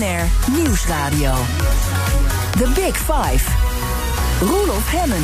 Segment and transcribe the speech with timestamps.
[0.00, 1.32] BNR Nieuwsradio.
[2.58, 3.50] The Big Five.
[4.40, 5.22] Roelof Hemmen.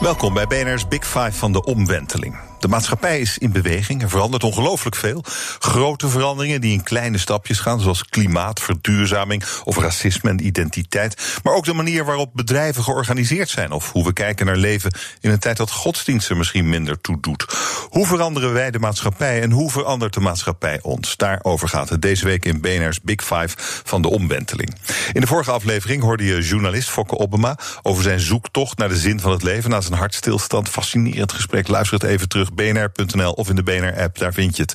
[0.00, 2.36] Welkom bij BNR's Big Five van de omwenteling.
[2.66, 5.24] De maatschappij is in beweging en verandert ongelooflijk veel.
[5.58, 11.40] Grote veranderingen die in kleine stapjes gaan, zoals klimaat, verduurzaming of racisme en identiteit.
[11.42, 15.30] Maar ook de manier waarop bedrijven georganiseerd zijn of hoe we kijken naar leven in
[15.30, 17.46] een tijd dat godsdienst er misschien minder toe doet.
[17.90, 21.16] Hoe veranderen wij de maatschappij en hoe verandert de maatschappij ons?
[21.16, 24.74] Daarover gaat het deze week in BNR's Big Five van de omwenteling.
[25.12, 29.20] In de vorige aflevering hoorde je journalist Fokke Obama over zijn zoektocht naar de zin
[29.20, 30.68] van het leven na zijn hartstilstand.
[30.68, 31.68] Fascinerend gesprek.
[31.68, 34.72] Luister het even terug bnr.nl of in de BNR-app, daar vind je het.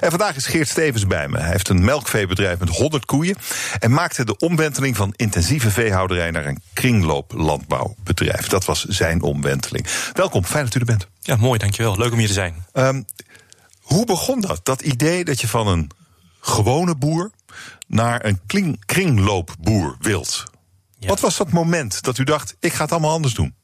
[0.00, 1.38] En vandaag is Geert Stevens bij me.
[1.38, 3.36] Hij heeft een melkveebedrijf met 100 koeien
[3.78, 8.48] en maakte de omwenteling van intensieve veehouderij naar een kringlooplandbouwbedrijf.
[8.48, 9.86] Dat was zijn omwenteling.
[10.12, 11.06] Welkom, fijn dat u er bent.
[11.20, 11.96] Ja, mooi, dankjewel.
[11.96, 12.66] Leuk om hier te zijn.
[12.72, 13.04] Um,
[13.80, 14.60] hoe begon dat?
[14.62, 15.90] Dat idee dat je van een
[16.40, 17.30] gewone boer
[17.86, 18.40] naar een
[18.86, 20.44] kringloopboer wilt.
[20.98, 23.54] Wat was dat moment dat u dacht, ik ga het allemaal anders doen?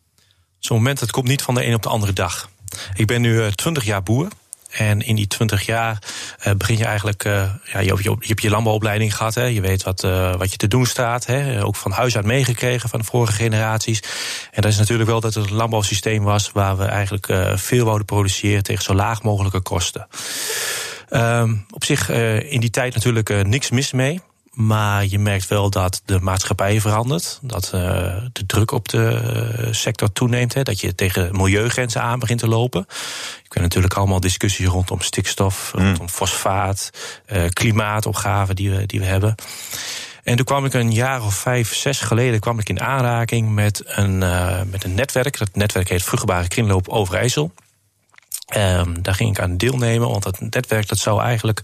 [0.59, 2.51] Zo'n moment dat komt niet van de een op de andere dag.
[2.95, 4.29] Ik ben nu 20 eh, jaar boer.
[4.69, 5.99] En in die 20 jaar
[6.47, 7.25] uh, begin je eigenlijk.
[7.25, 9.35] Uh, ja, je, je, je, hebt je landbouwopleiding gehad.
[9.35, 9.45] Hè.
[9.45, 10.01] Je weet wat,
[10.37, 11.27] wat je te doen staat.
[11.27, 11.65] Hè.
[11.65, 14.03] Ook van huis uit meegekregen van de vorige generaties.
[14.51, 16.53] En dat is natuurlijk wel dat het een landbouwsysteem was.
[16.53, 20.07] waar we eigenlijk veel wouden produceren tegen zo laag mogelijke kosten.
[21.11, 22.11] Um, op zich
[22.51, 24.21] in die tijd natuurlijk niks mis mee.
[24.59, 27.39] Maar je merkt wel dat de maatschappij verandert.
[27.43, 27.81] Dat uh,
[28.33, 30.55] de druk op de eh, sector toeneemt.
[30.55, 32.81] Hè, dat je tegen milieugrenzen aan begint te lopen.
[33.45, 35.85] Ik weet natuurlijk allemaal discussies rondom stikstof, mm.
[35.85, 36.91] rondom fosfaat,
[37.33, 39.35] uh, klimaatopgaven die we, die we hebben.
[40.23, 43.83] En toen kwam ik een jaar of vijf, zes geleden kwam ik in aanraking met
[43.85, 44.19] een,
[44.71, 45.39] met een netwerk.
[45.39, 47.53] Dat netwerk heet Vruchtbare Kringloop Overijssel.
[48.57, 51.61] Um, daar ging ik aan deelnemen, want dat netwerk dat zou eigenlijk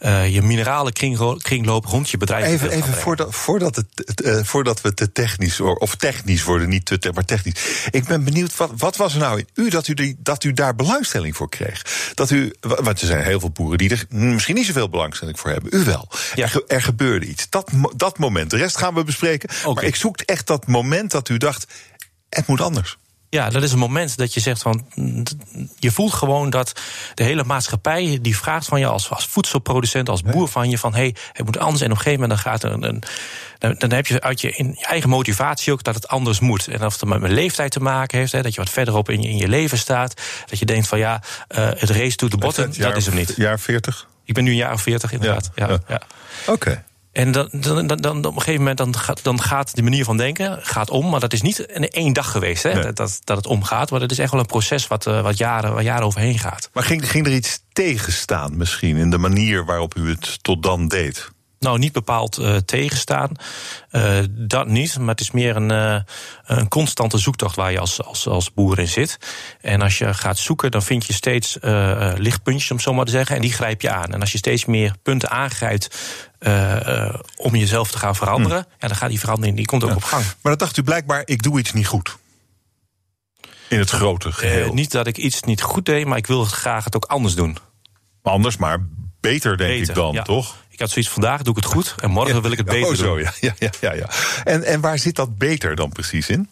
[0.00, 0.92] uh, je mineralen
[1.38, 2.46] kringloop rond je bedrijf.
[2.46, 7.10] Even, even voordat, voordat, het, uh, voordat we te technisch, of technisch worden, niet te,
[7.14, 7.86] maar technisch.
[7.90, 10.52] Ik ben benieuwd, wat, wat was er nou in u dat, u die, dat u
[10.52, 12.10] daar belangstelling voor kreeg?
[12.14, 15.50] Dat u, want er zijn heel veel boeren die er misschien niet zoveel belangstelling voor
[15.50, 15.74] hebben.
[15.74, 16.08] U wel.
[16.34, 16.44] Ja.
[16.44, 17.46] Er, er gebeurde iets.
[17.50, 18.50] Dat, dat moment.
[18.50, 19.48] De rest gaan we bespreken.
[19.60, 19.72] Okay.
[19.72, 21.66] Maar ik zoek echt dat moment dat u dacht:
[22.28, 22.96] het moet anders.
[23.30, 24.86] Ja, dat is een moment dat je zegt van.
[25.78, 26.80] Je voelt gewoon dat
[27.14, 30.94] de hele maatschappij die vraagt van je als, als voedselproducent, als boer van je van
[30.94, 31.80] hé, hey, het moet anders.
[31.80, 33.02] En op een gegeven moment dan gaat er een.
[33.58, 36.68] dan, dan heb je uit je, in je eigen motivatie ook dat het anders moet.
[36.68, 39.22] En of het met mijn leeftijd te maken heeft, hè, dat je wat verderop in
[39.22, 40.22] je, in je leven staat.
[40.46, 43.32] Dat je denkt van ja, uh, het race to the bottom, dat is hem niet.
[43.36, 44.08] Jaar 40?
[44.24, 45.50] Ik ben nu een jaar of 40 inderdaad.
[45.54, 46.00] Ja, ja, ja.
[46.46, 46.84] Oké.
[47.18, 50.16] En dan, dan, dan, op een gegeven moment dan gaat, dan gaat de manier van
[50.16, 51.08] denken gaat om.
[51.08, 53.90] Maar dat is niet in één dag geweest hè, dat, dat, dat, het omgaat.
[53.90, 56.70] Maar dat is echt wel een proces wat, uh, wat, jaren, wat jaren overheen gaat.
[56.72, 60.88] Maar ging, ging er iets tegenstaan misschien in de manier waarop u het tot dan
[60.88, 61.30] deed?
[61.58, 63.30] Nou, niet bepaald uh, tegenstaan.
[63.92, 66.00] Uh, dat niet, maar het is meer een, uh,
[66.44, 69.18] een constante zoektocht waar je als, als, als boer in zit.
[69.60, 71.58] En als je gaat zoeken, dan vind je steeds
[72.16, 74.12] lichtpuntjes, om zo maar te zeggen, en die grijp je aan.
[74.12, 75.98] En als je steeds meer punten aangrijpt
[77.36, 78.74] om jezelf te gaan veranderen, hm.
[78.78, 80.24] ja, dan gaat die verandering die komt ook op gang.
[80.24, 82.16] Maar dan dacht u blijkbaar, ik doe iets niet goed.
[83.68, 84.74] In het grote geheel.
[84.74, 87.58] niet dat ik iets niet goed deed, maar ik wil graag het ook anders doen.
[88.22, 88.86] Anders, maar
[89.20, 90.56] beter, denk ik dan, toch?
[90.78, 92.94] Ik had zoiets, vandaag doe ik het goed en morgen wil ik het beter oh,
[92.94, 93.26] zo, doen.
[93.40, 94.08] Ja, ja, ja, ja.
[94.44, 96.48] En, en waar zit dat beter dan precies in?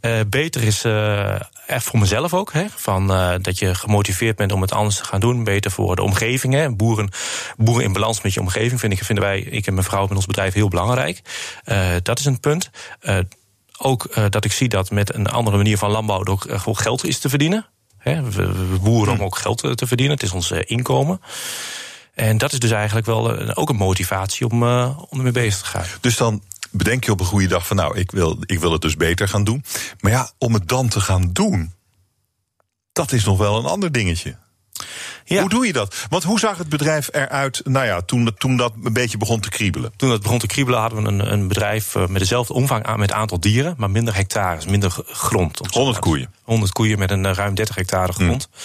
[0.00, 2.52] Uh, beter is uh, echt voor mezelf ook.
[2.52, 5.44] Hè, van, uh, dat je gemotiveerd bent om het anders te gaan doen.
[5.44, 6.54] Beter voor de omgeving.
[6.54, 6.70] Hè.
[6.70, 7.10] Boeren,
[7.56, 10.16] boeren in balans met je omgeving vind ik, vinden wij, ik en mijn vrouw met
[10.16, 11.22] ons bedrijf heel belangrijk.
[12.02, 12.70] dat is een punt.
[13.78, 17.18] ook dat ik zie dat met een andere manier van landbouw ook gewoon geld is
[17.18, 17.66] te verdienen.
[17.98, 18.30] Hè.
[18.30, 19.20] We, boeren hm.
[19.20, 20.14] om ook geld te verdienen.
[20.14, 21.20] Het is ons inkomen.
[22.14, 25.58] En dat is dus eigenlijk wel eh, ook een motivatie om, uh, om ermee bezig
[25.58, 25.84] te gaan.
[26.00, 28.80] Dus dan bedenk je op een goede dag van nou, ik wil, ik wil het
[28.80, 29.64] dus beter gaan doen.
[30.00, 31.72] Maar ja, om het dan te gaan doen,
[32.92, 34.36] dat is nog wel een ander dingetje.
[35.24, 35.40] Ja.
[35.40, 36.06] Hoe doe je dat?
[36.08, 39.48] Want hoe zag het bedrijf eruit nou ja, toen, toen dat een beetje begon te
[39.48, 39.92] kriebelen?
[39.96, 42.98] Toen dat begon te kriebelen hadden we een, een bedrijf eh, met dezelfde omvang aan
[42.98, 45.60] met aantal dieren, maar minder hectares, minder grond.
[45.70, 46.34] 100 koeien.
[46.42, 48.48] 100 koeien met een ruim 30 hectare grond.
[48.50, 48.58] Mm.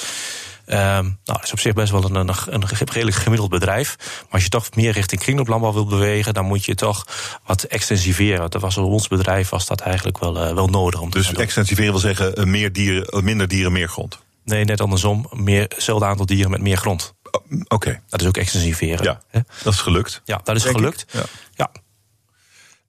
[0.70, 3.96] Um, nou, dat is op zich best wel een, een, een redelijk gemiddeld bedrijf.
[3.98, 7.08] Maar als je toch meer richting kringlooplandbouw wil bewegen, dan moet je toch
[7.46, 8.50] wat extensiveren.
[8.50, 11.92] Dat was ons bedrijf was dat eigenlijk wel, uh, wel nodig om te Dus extensiveren
[11.92, 14.20] wil zeggen uh, meer dieren, uh, minder dieren, meer grond?
[14.44, 15.30] Nee, net andersom.
[15.32, 17.14] Meer, hetzelfde aantal dieren met meer grond.
[17.32, 17.76] Oh, Oké.
[17.76, 18.02] Okay.
[18.08, 19.04] Dat is ook extensiveren.
[19.04, 20.22] Ja, dat is gelukt.
[20.26, 21.06] Ja, dat is gelukt.
[21.12, 21.24] Ja.
[21.54, 21.72] ja.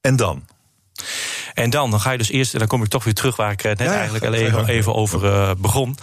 [0.00, 0.46] En dan?
[1.54, 3.62] En dan, dan ga je dus eerst, dan kom ik toch weer terug waar ik
[3.62, 5.96] net eigenlijk al even, even over begon.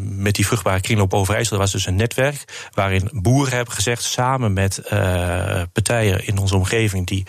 [0.00, 1.56] met die vruchtbare kringloop Overijssel.
[1.56, 4.82] Dat was dus een netwerk waarin boeren hebben gezegd, samen met
[5.72, 7.26] partijen in onze omgeving die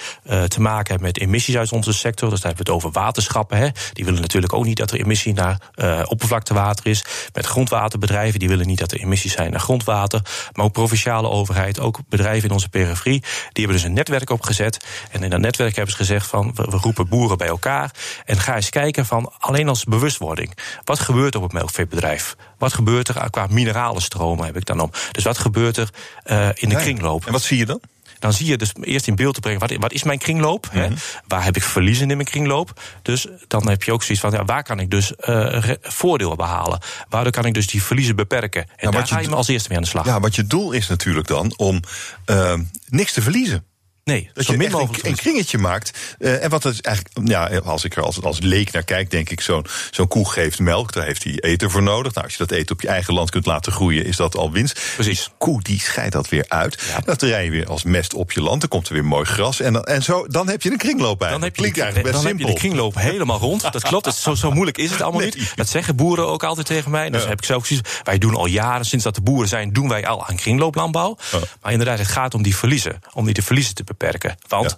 [0.47, 2.29] te maken hebben met emissies uit onze sector.
[2.29, 3.57] Dus daar hebben we het over waterschappen.
[3.57, 3.67] Hè.
[3.93, 5.57] Die willen natuurlijk ook niet dat er emissie naar
[6.05, 7.03] oppervlaktewater is.
[7.33, 10.21] Met grondwaterbedrijven, die willen niet dat er emissies zijn naar grondwater.
[10.53, 13.19] Maar ook provinciale overheid, ook bedrijven in onze periferie.
[13.19, 13.29] Die
[13.63, 14.85] hebben dus een netwerk opgezet.
[15.11, 17.91] En in dat netwerk hebben ze gezegd van we, roepen boeren bij elkaar.
[18.25, 20.57] En ga eens kijken van alleen als bewustwording.
[20.83, 22.35] Wat gebeurt er op het melkveebedrijf?
[22.57, 24.91] Wat gebeurt er qua mineralenstromen heb ik dan om?
[25.11, 25.89] Dus wat gebeurt er
[26.25, 27.25] uh, in de kringloop?
[27.25, 27.81] En wat zie je dan?
[28.19, 29.79] dan zie je dus eerst in beeld te brengen...
[29.79, 30.67] wat, is mijn kringloop?
[30.71, 30.87] hè?
[30.87, 30.97] Mhm.
[31.27, 32.81] Waar heb ik verliezen in mijn kringloop?
[33.01, 34.31] Dus dan heb je ook zoiets van...
[34.31, 36.79] Ja, waar kan ik dus uh, voordeel behalen?
[37.09, 38.61] Waardoor kan ik dus die verliezen beperken?
[38.61, 40.05] En ja, daar ga je, me als eerste mee aan de slag.
[40.05, 41.81] Ja, wat je doel is natuurlijk dan om
[42.25, 42.53] uh,
[42.89, 43.65] niks te verliezen.
[44.09, 45.97] Nee, dat je min mogelijk een, kringetje maakt.
[46.19, 49.29] Uh, en wat het eigenlijk, ja, als ik er als, als leek naar kijk, denk
[49.29, 52.13] ik, zo'n zo'n koe geeft melk, daar heeft hij eten voor nodig.
[52.13, 54.51] Nou, als je dat eten op je eigen land kunt laten groeien, is dat al
[54.51, 54.81] winst.
[54.95, 55.23] Precies.
[55.23, 56.81] Die koe die scheidt dat weer uit.
[56.87, 56.99] Ja.
[56.99, 58.59] Dat rij je weer als mest op je land.
[58.59, 59.59] Dan komt er weer mooi gras.
[59.59, 61.29] En, dan, en zo, dan heb je een kringloop bij.
[61.29, 62.47] Dan heb je Klinkt eigenlijk best dan simpel.
[62.47, 63.61] heb je de kringloop helemaal rond.
[63.61, 64.05] Dat klopt.
[64.05, 65.53] Dat zo, zo moeilijk is het allemaal niet.
[65.55, 67.09] Dat zeggen boeren ook altijd tegen mij.
[67.09, 67.83] Dus heb ik zelf gezien.
[68.03, 71.17] Wij doen al jaren, sinds dat de boeren zijn, doen wij al aan kringlooplandbouw.
[71.61, 72.99] Maar inderdaad, het gaat om die verliezen.
[73.13, 73.98] Om die de verliezen te beperken.
[74.47, 74.77] Want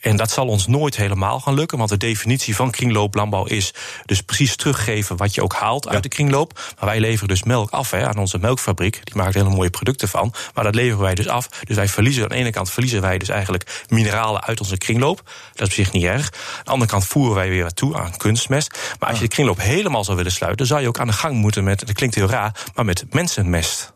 [0.00, 3.74] en dat zal ons nooit helemaal gaan lukken, want de definitie van kringlooplandbouw is
[4.04, 6.60] dus precies teruggeven wat je ook haalt uit de kringloop.
[6.78, 9.00] Maar wij leveren dus melk af hè, aan onze melkfabriek.
[9.04, 10.34] Die maakt hele mooie producten van.
[10.54, 11.48] Maar dat leveren wij dus af.
[11.48, 15.16] Dus wij verliezen aan de ene kant verliezen wij dus eigenlijk mineralen uit onze kringloop.
[15.52, 16.32] Dat is op zich niet erg.
[16.32, 18.78] Aan de andere kant voeren wij weer wat toe aan kunstmest.
[18.98, 21.12] Maar als je de kringloop helemaal zou willen sluiten, dan zou je ook aan de
[21.12, 23.92] gang moeten met, dat klinkt heel raar, maar met mensenmest.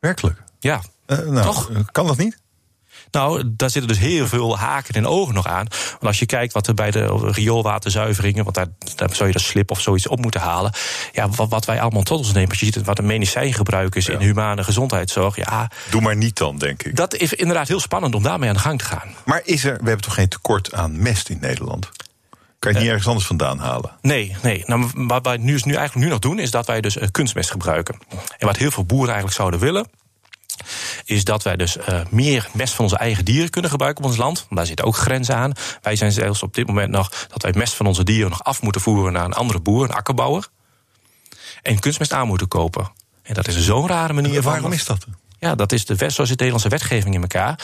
[0.00, 0.42] Werkelijk?
[0.58, 0.80] Ja.
[1.06, 1.70] Uh, nou, Toch?
[1.92, 2.38] Kan dat niet?
[3.10, 5.66] Nou, daar zitten dus heel veel haken en ogen nog aan.
[5.90, 8.66] Want als je kijkt wat er bij de rioolwaterzuiveringen, want daar,
[8.96, 10.72] daar zou je dat slip of zoiets op moeten halen.
[11.12, 12.48] Ja, wat, wat wij allemaal tot ons nemen.
[12.50, 15.36] Als je ziet wat een medicijngebruik is in humane gezondheidszorg.
[15.36, 16.96] Ja, Doe maar niet dan, denk ik.
[16.96, 19.14] Dat is inderdaad heel spannend om daarmee aan de gang te gaan.
[19.24, 21.90] Maar is er, we hebben toch geen tekort aan mest in Nederland?
[22.58, 23.90] Kan je het niet eh, ergens anders vandaan halen?
[24.00, 24.62] Nee, nee.
[24.66, 27.50] Nou, wat wij nu, nu eigenlijk nu nog doen, is dat wij dus uh, kunstmest
[27.50, 27.98] gebruiken.
[28.38, 29.86] En wat heel veel boeren eigenlijk zouden willen,
[31.08, 34.18] is dat wij dus uh, meer mest van onze eigen dieren kunnen gebruiken op ons
[34.18, 34.46] land.
[34.50, 35.52] Daar zitten ook grenzen aan.
[35.82, 38.62] Wij zijn zelfs op dit moment nog dat wij mest van onze dieren nog af
[38.62, 40.48] moeten voeren naar een andere boer, een akkerbouwer.
[41.62, 42.92] En kunstmest aan moeten kopen.
[43.22, 44.42] En dat is zo'n rare manier.
[44.42, 45.06] Waarom is dat?
[45.40, 47.60] Ja, dat is de wet, zo zit de Nederlandse wetgeving in elkaar.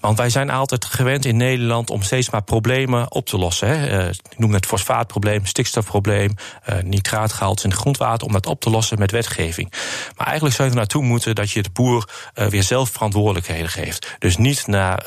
[0.00, 3.68] Want wij zijn altijd gewend in Nederland om steeds maar problemen op te lossen.
[3.68, 4.02] Hè.
[4.02, 6.34] Uh, ik noem het fosfaatprobleem, stikstofprobleem,
[6.68, 9.72] uh, nitraatgehalte in het grondwater, om dat op te lossen met wetgeving.
[10.16, 13.68] Maar eigenlijk zou je er naartoe moeten dat je de boer uh, weer zelf verantwoordelijkheden
[13.68, 14.16] geeft.
[14.18, 14.98] Dus niet naar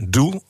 [0.00, 0.42] doel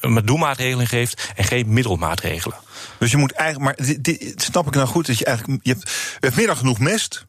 [0.00, 2.56] met doelmaatregelen geeft en geen middelmaatregelen.
[2.98, 5.90] Dus je moet eigenlijk, maar dit, snap ik nou goed, dat je eigenlijk, je hebt,
[6.20, 7.26] hebt meer dan genoeg mest,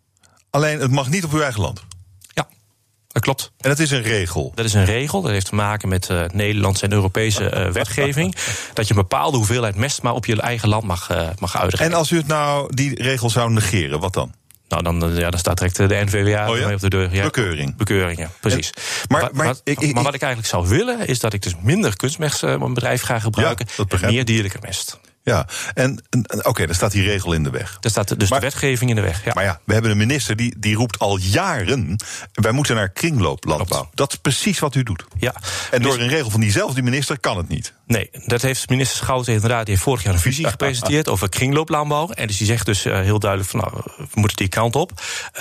[0.49, 1.83] alleen het mag niet op uw eigen land.
[3.11, 3.51] Dat klopt.
[3.57, 4.51] En dat is een regel?
[4.55, 5.21] Dat is een regel.
[5.21, 8.35] Dat heeft te maken met uh, Nederlandse en Europese uh, wetgeving.
[8.73, 11.85] dat je een bepaalde hoeveelheid mest maar op je eigen land mag, uh, mag uitgeven.
[11.85, 14.33] En als u het nou die regel zou negeren, wat dan?
[14.67, 16.73] Nou, dan, ja, dan staat direct de NVWA oh ja?
[16.73, 17.13] op de deur.
[17.13, 17.75] Ja, bekeuring.
[17.75, 18.71] Bekeuring, ja, precies.
[19.07, 21.53] maar, maar, wat, ik, ik, maar, wat ik eigenlijk zou willen, is dat ik dus
[21.61, 23.67] minder kunstmest mijn bedrijf ga gebruiken.
[23.77, 24.99] Ja, en meer dierlijke mest.
[25.29, 27.77] Ja, en, oké, okay, dan staat die regel in de weg.
[27.81, 29.25] Er staat dus de wetgeving in de weg.
[29.25, 29.31] Ja.
[29.33, 31.99] Maar ja, we hebben een minister die, die roept al jaren:
[32.33, 33.89] wij moeten naar kringlooplandbouw.
[33.93, 35.03] Dat is precies wat u doet.
[35.17, 35.33] Ja.
[35.71, 37.73] En door een regel van diezelfde minister kan het niet.
[37.85, 39.65] Nee, dat heeft minister Schouten inderdaad.
[39.65, 42.09] Die heeft vorig jaar een visie gepresenteerd over kringlooplandbouw.
[42.09, 44.91] En dus die zegt dus uh, heel duidelijk: van, nou, we moeten die kant op.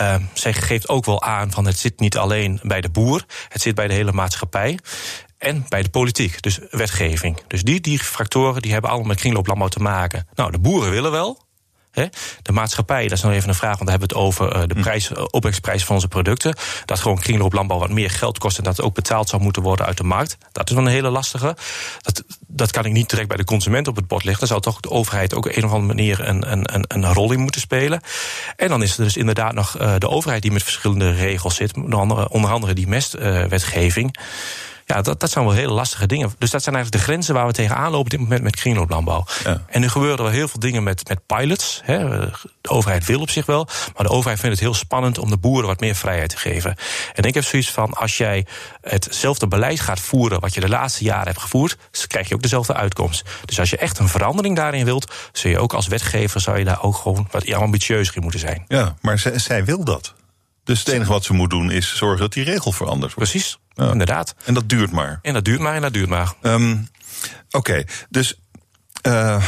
[0.00, 3.62] Uh, zij geeft ook wel aan van het zit niet alleen bij de boer, het
[3.62, 4.78] zit bij de hele maatschappij
[5.38, 7.38] en bij de politiek, dus wetgeving.
[7.46, 10.28] Dus die, die factoren die hebben allemaal met kringlooplandbouw te maken.
[10.34, 11.46] Nou, de boeren willen wel.
[11.90, 12.06] Hè.
[12.42, 14.74] De maatschappij, dat is nog even een vraag, want we hebben het over uh, de
[14.74, 14.80] hm.
[14.80, 16.56] prijs, uh, opbrengstprijs van onze producten.
[16.84, 19.86] Dat gewoon kringlooplandbouw wat meer geld kost en dat het ook betaald zou moeten worden
[19.86, 20.38] uit de markt.
[20.52, 21.56] Dat is wel een hele lastige.
[22.02, 24.48] Dat, dat kan ik niet direct bij de consument op het bord leggen.
[24.48, 27.12] Daar zou toch de overheid ook op een of andere manier een, een, een, een
[27.12, 28.00] rol in moeten spelen.
[28.56, 31.76] En dan is er dus inderdaad nog uh, de overheid die met verschillende regels zit.
[31.76, 34.16] Onder andere, onder andere die mestwetgeving.
[34.88, 36.34] Ja, dat, dat zijn wel hele lastige dingen.
[36.38, 39.24] Dus dat zijn eigenlijk de grenzen waar we tegenaan lopen op dit moment met kringlooplandbouw.
[39.44, 39.62] Ja.
[39.66, 41.80] En nu gebeuren er wel heel veel dingen met, met pilots.
[41.84, 42.08] Hè.
[42.60, 45.36] De overheid wil op zich wel, maar de overheid vindt het heel spannend om de
[45.36, 46.76] boeren wat meer vrijheid te geven.
[47.14, 48.46] En ik heb zoiets van: als jij
[48.80, 51.76] hetzelfde beleid gaat voeren wat je de laatste jaren hebt gevoerd,
[52.06, 53.24] krijg je ook dezelfde uitkomst.
[53.44, 56.64] Dus als je echt een verandering daarin wilt, zul je ook als wetgever zou je
[56.64, 58.64] daar ook gewoon wat ambitieuzer in moeten zijn.
[58.68, 60.14] Ja, maar zij wil dat.
[60.68, 64.34] Dus het enige wat ze moet doen is zorgen dat die regel verandert Precies, inderdaad.
[64.44, 65.18] En dat duurt maar.
[65.22, 66.34] En dat duurt maar en dat duurt maar.
[66.42, 66.88] Um,
[67.50, 68.40] Oké, dus
[69.06, 69.44] uh,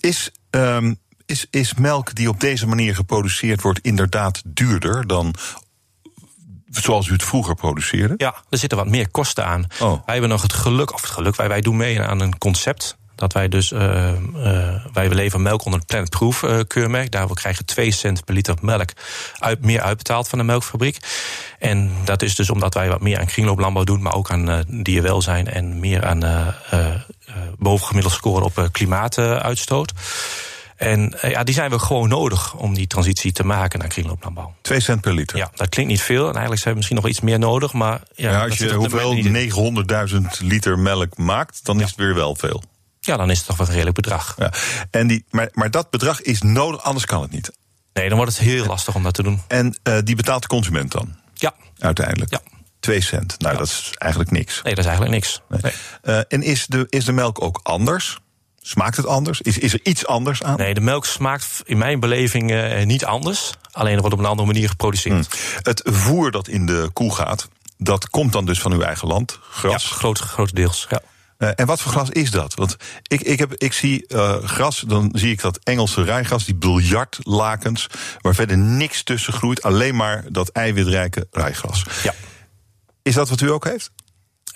[0.00, 5.34] is, um, is, is melk die op deze manier geproduceerd wordt inderdaad duurder dan
[6.70, 8.14] zoals u het vroeger produceerde?
[8.16, 9.66] Ja, er zitten wat meer kosten aan.
[9.80, 9.90] Oh.
[9.90, 12.97] Wij hebben nog het geluk, of het geluk, wij, wij doen mee aan een concept.
[13.18, 17.10] Dat wij dus, uh, uh, wij leveren melk onder het Planet Proof uh, keurmerk.
[17.10, 18.90] Daarvoor krijgen 2 cent per liter melk
[19.38, 20.98] uit, meer uitbetaald van de melkfabriek.
[21.58, 25.48] En dat is dus omdat wij wat meer aan kringlooplandbouw doen, maar ook aan dierwelzijn
[25.48, 26.54] en meer aan
[27.58, 29.92] bovengemiddeld scoren op klimaatuitstoot.
[30.78, 34.54] En ja, die zijn we gewoon nodig om die transitie te maken naar kringlooplandbouw.
[34.62, 35.36] 2 cent per liter?
[35.36, 36.22] Ja, dat klinkt niet veel.
[36.22, 37.72] En eigenlijk zijn we misschien nog iets meer nodig.
[37.72, 39.16] Maar ja, ja als je hoeveel
[40.10, 42.62] 900.000 liter melk maakt, dan is het weer wel veel.
[43.08, 44.34] Ja, dan is het toch wel een redelijk bedrag.
[44.36, 44.52] Ja.
[44.90, 47.50] En die, maar, maar dat bedrag is nodig, anders kan het niet.
[47.92, 49.42] Nee, dan wordt het heel lastig om dat te doen.
[49.46, 51.16] En uh, die betaalt de consument dan?
[51.34, 51.54] Ja.
[51.78, 52.30] Uiteindelijk?
[52.30, 52.40] Ja.
[52.80, 53.38] 2 cent.
[53.38, 54.62] Nou, dat is eigenlijk niks.
[54.62, 55.42] Nee, dat is eigenlijk niks.
[55.48, 55.72] Nee.
[56.02, 58.18] Uh, en is de, is de melk ook anders?
[58.60, 59.40] Smaakt het anders?
[59.40, 60.56] Is, is er iets anders aan?
[60.56, 63.52] Nee, de melk smaakt in mijn beleving uh, niet anders.
[63.70, 65.14] Alleen er wordt op een andere manier geproduceerd.
[65.14, 65.40] Hmm.
[65.62, 69.38] Het voer dat in de koe gaat, dat komt dan dus van uw eigen land?
[69.50, 69.88] Gras?
[69.88, 70.86] Ja, groot, grotendeels.
[70.88, 71.00] Ja.
[71.38, 72.54] Uh, en wat voor gras is dat?
[72.54, 76.54] Want ik, ik, heb, ik zie uh, gras, dan zie ik dat Engelse rijgras, die
[76.54, 77.86] biljartlakens,
[78.20, 81.84] waar verder niks tussen groeit, alleen maar dat eiwitrijke rijgras.
[82.02, 82.14] Ja.
[83.02, 83.90] Is dat wat u ook heeft?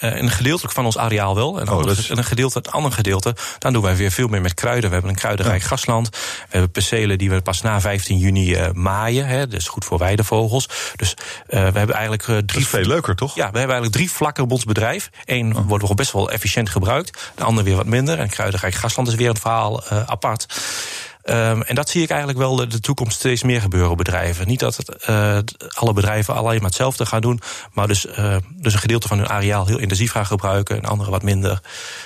[0.03, 1.61] Uh, een gedeeltelijk van ons areaal wel.
[1.61, 2.09] En, oh, is...
[2.09, 4.89] een gedeelte, het andere gedeelte, dan doen wij weer veel meer met kruiden.
[4.89, 6.09] We hebben een kruidenrijk grasland.
[6.09, 9.27] We hebben percelen die we pas na 15 juni uh, maaien.
[9.27, 10.69] Hè, dus goed voor weidevogels.
[10.97, 12.45] Dus uh, we hebben eigenlijk drie.
[12.45, 13.35] Dat is veel leuker, toch?
[13.35, 15.11] Ja, we hebben eigenlijk drie vlakken op ons bedrijf.
[15.25, 15.67] Eén oh.
[15.67, 17.33] wordt best wel efficiënt gebruikt.
[17.35, 18.19] De andere weer wat minder.
[18.19, 20.47] En kruidenrijk grasland is weer een verhaal apart.
[21.25, 24.47] Um, en dat zie ik eigenlijk wel de, de, toekomst steeds meer gebeuren op bedrijven.
[24.47, 25.39] Niet dat het, uh,
[25.75, 27.41] alle bedrijven alleen maar hetzelfde gaan doen,
[27.73, 31.11] maar dus, uh, dus een gedeelte van hun areaal heel intensief gaan gebruiken en andere
[31.11, 31.61] wat minder.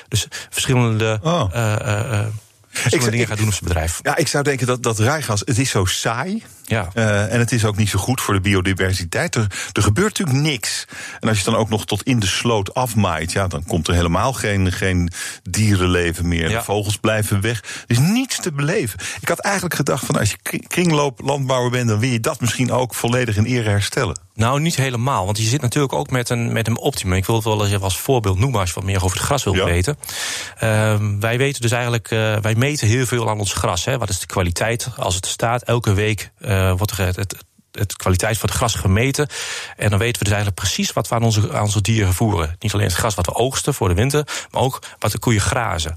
[0.08, 1.18] Dus verschillende.
[1.23, 1.50] Oh.
[1.54, 2.45] Uh, ik
[2.85, 4.00] zou dingen gaat doen op zijn bedrijf.
[4.02, 6.42] Ja, ik zou denken dat, dat rijgas, het is zo saai.
[6.64, 6.90] Ja.
[6.95, 9.35] Uh, en het is ook niet zo goed voor de biodiversiteit.
[9.35, 10.87] Er, er gebeurt natuurlijk niks.
[11.21, 13.95] En als je dan ook nog tot in de sloot afmaait, ja, dan komt er
[13.95, 15.11] helemaal geen, geen
[15.42, 16.50] dierenleven meer.
[16.50, 16.59] Ja.
[16.59, 17.61] De vogels blijven weg.
[17.61, 18.99] Er is niets te beleven.
[19.21, 22.95] Ik had eigenlijk gedacht van als je kringlooplandbouwer bent, dan wil je dat misschien ook
[22.95, 24.25] volledig in ere herstellen.
[24.37, 25.25] Nou, niet helemaal.
[25.25, 27.16] Want je zit natuurlijk ook met een, met een optimum.
[27.16, 29.26] Ik wil het wel eens even als voorbeeld noemen als je wat meer over het
[29.26, 29.99] gras wil weten.
[30.62, 33.85] Uh, wij weten dus eigenlijk, uh, wij meten heel veel aan ons gras.
[33.85, 33.99] Hè.
[33.99, 35.62] Wat is de kwaliteit als het staat?
[35.62, 37.37] Elke week uh, wordt er het, het
[37.78, 39.28] het kwaliteit van het gras gemeten.
[39.76, 42.56] En dan weten we dus eigenlijk precies wat we aan onze, aan onze dieren voeren.
[42.59, 45.40] Niet alleen het gras wat we oogsten voor de winter, maar ook wat de koeien
[45.40, 45.97] grazen.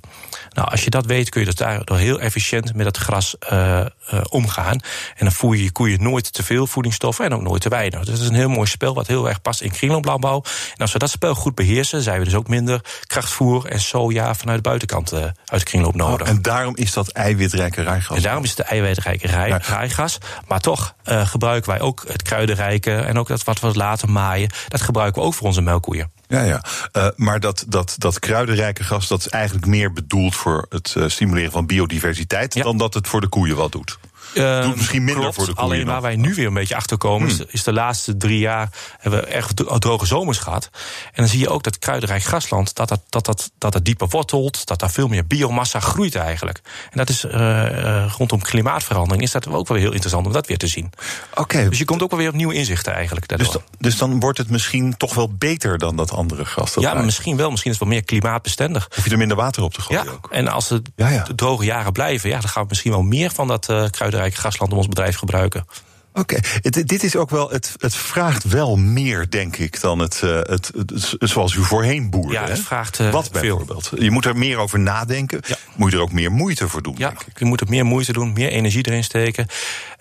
[0.50, 3.80] Nou, als je dat weet, kun je dus daardoor heel efficiënt met het gras uh,
[4.14, 4.80] uh, omgaan.
[5.16, 8.00] En dan voer je je koeien nooit te veel voedingsstoffen en ook nooit te weinig.
[8.00, 10.44] Dus dat is een heel mooi spel wat heel erg past in kringlooplandbouw.
[10.72, 14.36] En als we dat spel goed beheersen, zijn we dus ook minder krachtvoer en soja
[14.36, 16.28] vanuit de buitenkant uh, uit de kringloop nodig.
[16.28, 18.18] Oh, en daarom is dat eiwitrijke rijgas.
[18.18, 19.58] En daarom is het eiwitrijke rij, ja.
[19.58, 20.18] rijgas.
[20.48, 24.50] Maar toch gebruiken wij ook het kruidenrijke en ook dat wat we later maaien.
[24.68, 26.12] Dat gebruiken we ook voor onze melkkoeien.
[26.28, 26.64] Ja, ja.
[26.98, 31.08] Uh, maar dat, dat, dat kruidenrijke gas, dat is eigenlijk meer bedoeld voor het uh,
[31.08, 32.64] stimuleren van biodiversiteit ja.
[32.64, 34.00] dan dat het voor de koeien wat doet.
[34.34, 35.72] Uh, doet misschien minder klopt, voor de koeien.
[35.72, 37.46] Alleen waar wij nu weer een beetje achter komen, hmm.
[37.48, 38.70] is, de laatste drie jaar
[39.00, 40.70] hebben we echt droge zomers gehad.
[41.06, 44.08] En dan zie je ook dat kruidenrijk grasland, dat dat, dat, dat, dat het dieper
[44.08, 46.62] wortelt, dat daar veel meer biomassa groeit eigenlijk.
[46.92, 50.58] En dat is uh, rondom klimaatverandering, is dat ook wel heel interessant om dat weer
[50.58, 50.92] te zien.
[51.32, 51.42] Oké.
[51.42, 51.70] Okay.
[51.70, 53.38] Dus je komt ook wel weer op nieuwe inzichten eigenlijk.
[53.38, 56.74] Dus, dan, dus dan wordt het misschien toch wel beter dan dat andere gras?
[56.74, 57.50] Dat ja, maar misschien wel.
[57.50, 58.90] Misschien is het wel meer klimaatbestendig.
[58.96, 60.28] Hoef je er minder water op te gooien ja, ook.
[60.32, 61.24] En als de, ja, ja.
[61.24, 63.86] de droge jaren blijven, ja, dan gaan we misschien wel meer van dat uh,
[64.20, 65.66] kruidenrijk grasland om ons bedrijf gebruiken.
[66.14, 66.84] Oké, okay.
[66.84, 67.50] dit is ook wel.
[67.50, 72.10] Het, het vraagt wel meer, denk ik, dan het, uh, het, het, zoals u voorheen
[72.10, 72.34] boerde.
[72.34, 73.92] Ja, het vraagt uh, Wat bijvoorbeeld?
[73.96, 75.40] Je moet er meer over nadenken.
[75.48, 75.56] Ja.
[75.76, 76.96] Moet je er ook meer moeite voor doen?
[76.98, 77.40] Ja, denk ik.
[77.40, 79.48] je moet er meer moeite doen, meer energie erin steken,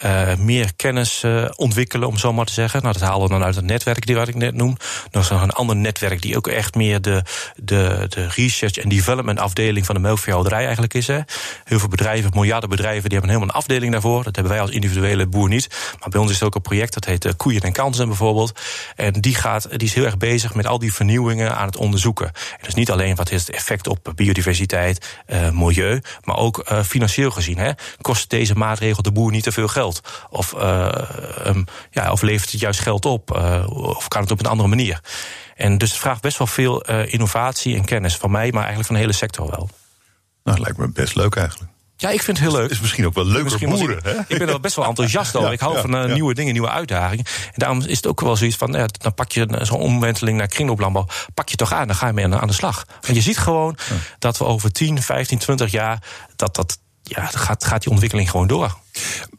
[0.04, 1.24] uh, meer kennis
[1.56, 2.82] ontwikkelen, om zo maar te zeggen.
[2.82, 4.76] Nou, dat halen we dan uit het netwerk die wat ik net noem.
[5.10, 7.22] Nog is nog een ander netwerk die ook echt meer de,
[7.56, 11.06] de, de research en development afdeling van de melkveehouderij eigenlijk is.
[11.06, 11.20] Hè.
[11.64, 14.24] Heel veel bedrijven, miljarden bedrijven, die hebben helemaal een afdeling daarvoor.
[14.24, 15.68] Dat hebben wij als individuele boer niet.
[16.00, 18.60] Maar bij ons is het ook een project dat heet Koeien en Kansen bijvoorbeeld.
[18.96, 22.26] En die, gaat, die is heel erg bezig met al die vernieuwingen aan het onderzoeken.
[22.26, 25.20] En dus niet alleen wat is het effect op biodiversiteit,
[25.52, 27.58] milieu, maar ook financieel gezien.
[27.58, 29.87] Hè, kost deze maatregel de boer niet te veel geld?
[30.30, 30.88] Of, uh,
[31.46, 33.30] um, ja, of levert het juist geld op?
[33.68, 35.00] of kan het op een andere manier?
[35.56, 38.94] En dus het vraagt best wel veel innovatie en kennis van mij, maar eigenlijk van
[38.94, 39.70] de hele sector wel.
[40.44, 41.70] Nou, lijkt me best leuk eigenlijk.
[42.00, 42.70] Ja, ik vind het heel leuk.
[42.70, 44.00] is misschien ook wel leuk voor boeren.
[44.02, 44.18] Hè?
[44.28, 45.52] Ik ben er best wel enthousiast over.
[45.52, 47.24] ik hou van nieuwe dingen, nieuwe uitdagingen.
[47.24, 48.72] En daarom is het ook wel zoiets van...
[48.72, 51.06] Ja, dan pak je zo'n omwenteling naar kringlooplandbouw...
[51.34, 52.84] pak je toch aan, dan ga je mee aan de slag.
[53.00, 53.76] Want je ziet gewoon
[54.18, 56.02] dat we over 10, 15, 20 jaar...
[56.36, 58.78] dat dat ja, gaat, gaat die ontwikkeling gewoon door.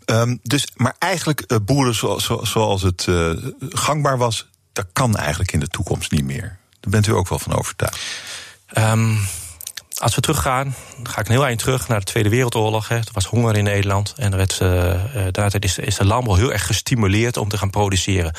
[0.06, 5.52] Um, dus, maar eigenlijk, uh, boeren zoals, zoals het uh, gangbaar was, dat kan eigenlijk
[5.52, 6.58] in de toekomst niet meer.
[6.80, 8.00] Daar bent u ook wel van overtuigd.
[8.78, 9.20] Um,
[10.00, 12.88] als we teruggaan, ga ik een heel eind terug naar de Tweede Wereldoorlog.
[12.88, 12.96] Hè.
[12.96, 14.14] Er was honger in Nederland.
[14.18, 18.34] En er werd, uh, is, is de landbouw heel erg gestimuleerd om te gaan produceren.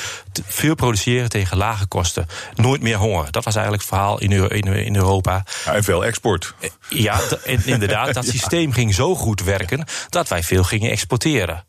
[0.47, 2.27] veel produceren tegen lage kosten.
[2.55, 3.31] Nooit meer honger.
[3.31, 5.45] Dat was eigenlijk het verhaal in, in, in Europa.
[5.65, 6.55] Ja, en veel export.
[6.61, 7.21] Eh, ja,
[7.65, 8.15] inderdaad.
[8.15, 11.65] Dat systeem ging zo goed werken dat wij veel gingen exporteren.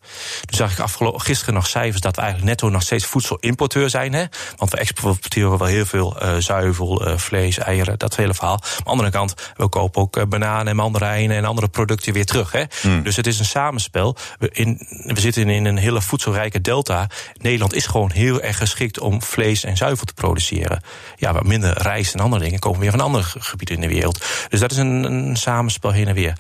[0.46, 4.14] Toen zag ik gisteren nog cijfers dat we eigenlijk netto nog steeds voedselimporteur zijn.
[4.14, 4.26] Hè.
[4.56, 8.58] Want we exporteren wel heel veel uh, zuivel, uh, vlees, eieren, dat hele verhaal.
[8.62, 12.26] Maar aan de andere kant, we kopen ook bananen en mandarijnen en andere producten weer
[12.26, 12.52] terug.
[12.52, 12.64] Hè.
[12.84, 13.04] Mm.
[13.04, 14.16] Dus het is een samenspel.
[14.40, 17.08] We, in, we zitten in een hele voedselrijke delta.
[17.42, 20.84] Nederland is gewoon heel erg geschikt om vlees en zuivel te produceren.
[21.16, 24.26] Ja, wat minder rijst en andere dingen komen weer van andere gebieden in de wereld.
[24.50, 26.34] Dus dat is een, een samenspel heen en weer.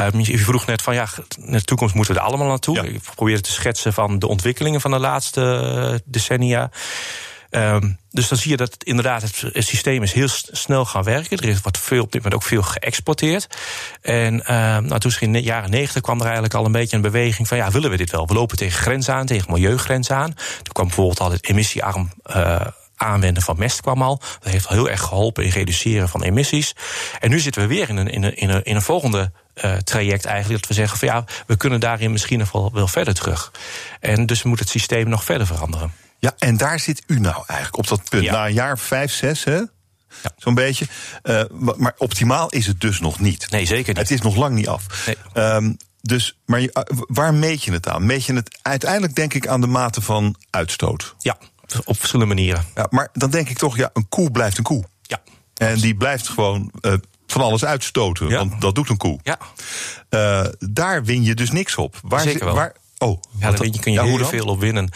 [0.00, 1.08] Um, je vroeg net van ja,
[1.46, 2.74] in de toekomst moeten we er allemaal naartoe.
[2.74, 2.82] Ja.
[2.82, 6.70] Ik probeer te schetsen van de ontwikkelingen van de laatste decennia.
[7.56, 11.38] Um, dus dan zie je dat inderdaad het, systeem is heel snel gaan werken.
[11.38, 13.46] Er wordt veel, op dit moment ook veel geëxporteerd.
[14.02, 14.46] En uh,
[14.78, 17.56] nou, toen in de jaren negentig kwam er eigenlijk al een beetje een beweging van...
[17.56, 18.26] ja, willen we dit wel?
[18.26, 20.34] We lopen tegen grens aan, tegen milieugrenzen aan.
[20.34, 22.12] Toen kwam bijvoorbeeld al het emissiearm...
[22.26, 22.60] Uh,
[22.96, 24.20] aanwenden van mest kwam al.
[24.40, 26.74] Dat heeft al heel erg geholpen in reduceren van emissies.
[27.20, 29.32] En nu zitten we weer in een, in een, in een, volgende
[29.64, 30.60] uh, traject eigenlijk.
[30.60, 33.52] Dat we zeggen van ja, we kunnen daarin misschien nog wel, wel verder terug.
[34.00, 35.92] En dus moet het systeem nog verder veranderen.
[36.26, 38.24] Ja, en daar zit u nou eigenlijk op dat punt.
[38.24, 38.32] Ja.
[38.32, 39.56] Na een jaar vijf, zes, hè?
[39.56, 40.30] Ja.
[40.36, 40.86] Zo'n beetje.
[41.22, 41.42] Uh,
[41.76, 43.50] maar optimaal is het dus nog niet.
[43.50, 43.96] Nee, zeker niet.
[43.96, 45.06] Het is nog lang niet af.
[45.06, 45.44] Nee.
[45.54, 48.06] Um, dus, maar je, uh, waar meet je het aan?
[48.06, 51.14] Meet je het uiteindelijk, denk ik, aan de mate van uitstoot?
[51.18, 51.38] Ja,
[51.84, 52.64] op verschillende manieren.
[52.74, 54.84] Ja, maar dan denk ik toch, ja, een koe blijft een koe.
[55.02, 55.22] Ja.
[55.54, 56.94] En die blijft gewoon uh,
[57.26, 58.28] van alles uitstoten.
[58.28, 58.36] Ja.
[58.36, 59.20] Want dat doet een koe.
[59.22, 59.38] Ja.
[60.58, 62.00] daar win je dus niks op.
[62.02, 62.54] Waar Zeker wel.
[62.54, 64.90] Waar, Oh, ja, daar kun je ja, heel veel op winnen.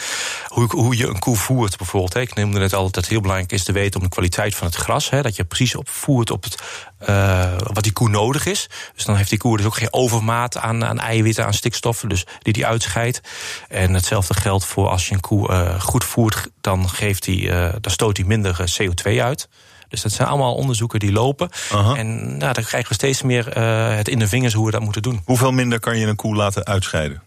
[0.46, 2.14] Hoe, hoe je een koe voert bijvoorbeeld.
[2.14, 2.20] Hè.
[2.20, 4.66] Ik noemde net al dat het heel belangrijk is te weten om de kwaliteit van
[4.66, 5.10] het gras.
[5.10, 6.62] Hè, dat je precies op voert op het,
[7.08, 8.68] uh, wat die koe nodig is.
[8.94, 12.26] Dus dan heeft die koe dus ook geen overmaat aan, aan eiwitten, aan stikstoffen, dus
[12.38, 13.20] die die uitscheidt.
[13.68, 17.72] En hetzelfde geldt voor als je een koe uh, goed voert, dan, geeft die, uh,
[17.80, 19.48] dan stoot hij minder CO2 uit.
[19.88, 21.50] Dus dat zijn allemaal onderzoeken die lopen.
[21.96, 23.58] En nou, dan krijgen we steeds meer
[23.96, 25.22] het in de vingers hoe we dat moeten doen.
[25.24, 27.22] Hoeveel minder kan je een koe laten uitscheiden?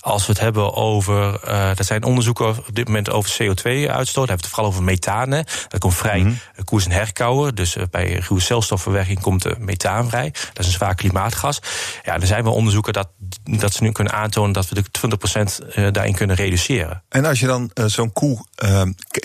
[0.00, 1.40] Als we het hebben over.
[1.44, 4.26] Uh, er zijn onderzoeken op dit moment over CO2-uitstoot.
[4.26, 5.30] Dan hebben we het vooral over methaan.
[5.68, 6.64] Dat komt vrij mm -hmm.
[6.64, 7.54] koers en herkauwen.
[7.54, 10.30] Dus uh, bij ruwe celstofverwerking komt methaan vrij.
[10.30, 11.60] Dat is een zwaar klimaatgas.
[12.04, 13.08] Ja, er zijn wel onderzoeken dat,
[13.44, 14.84] dat ze nu kunnen aantonen dat we de
[15.86, 17.02] 20% daarin kunnen reduceren.
[17.08, 18.44] En als je dan zo'n koe.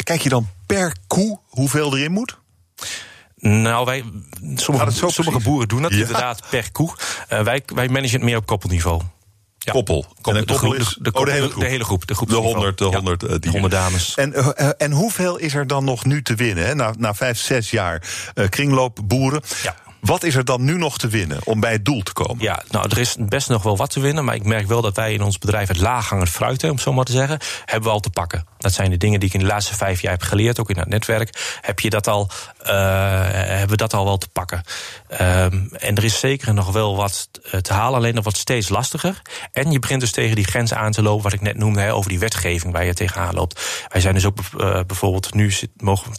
[0.04, 2.38] kijk je dan per koe hoeveel erin moet?
[3.36, 4.04] Nou, wij,
[4.56, 5.98] sommige, sommige boeren doen dat ja.
[5.98, 6.96] inderdaad per koe.
[7.28, 9.02] wij, wij managen het meer op koppelniveau.
[9.64, 9.72] Ja.
[9.72, 10.04] Koppel.
[10.04, 10.34] koppel.
[10.34, 11.62] En een koppel is de, oh, de, hele groep.
[11.62, 12.08] De hele groep.
[12.08, 14.16] De, groep de 100, de 100 ja, uh, 100 dames.
[14.16, 16.66] En, uh, en hoeveel is er dan nog nu te winnen?
[16.66, 16.76] Hè?
[16.76, 18.04] Na, na vijf, zes jaar
[18.36, 19.42] uh, kringloopboeren.
[19.64, 19.76] Ja.
[20.04, 22.44] Wat is er dan nu nog te winnen om bij het doel te komen?
[22.44, 24.26] Ja, nou, er is best nog wel wat te winnen.
[24.26, 26.94] Maar ik merk wel dat wij in ons bedrijf het laaghangend fruit, om het zo
[26.94, 28.46] maar te zeggen, hebben we al te pakken.
[28.58, 30.78] Dat zijn de dingen die ik in de laatste vijf jaar heb geleerd, ook in
[30.78, 31.58] het netwerk.
[31.62, 32.30] Heb je dat al,
[32.62, 32.70] uh,
[33.32, 34.64] hebben we dat al wel te pakken.
[35.12, 37.30] Um, en er is zeker nog wel wat
[37.62, 39.22] te halen, alleen nog wat steeds lastiger.
[39.52, 42.10] En je begint dus tegen die grens aan te lopen, wat ik net noemde, over
[42.10, 43.86] die wetgeving waar je tegenaan loopt.
[43.88, 46.16] Wij zijn dus ook uh, bijvoorbeeld, nu mogen 80%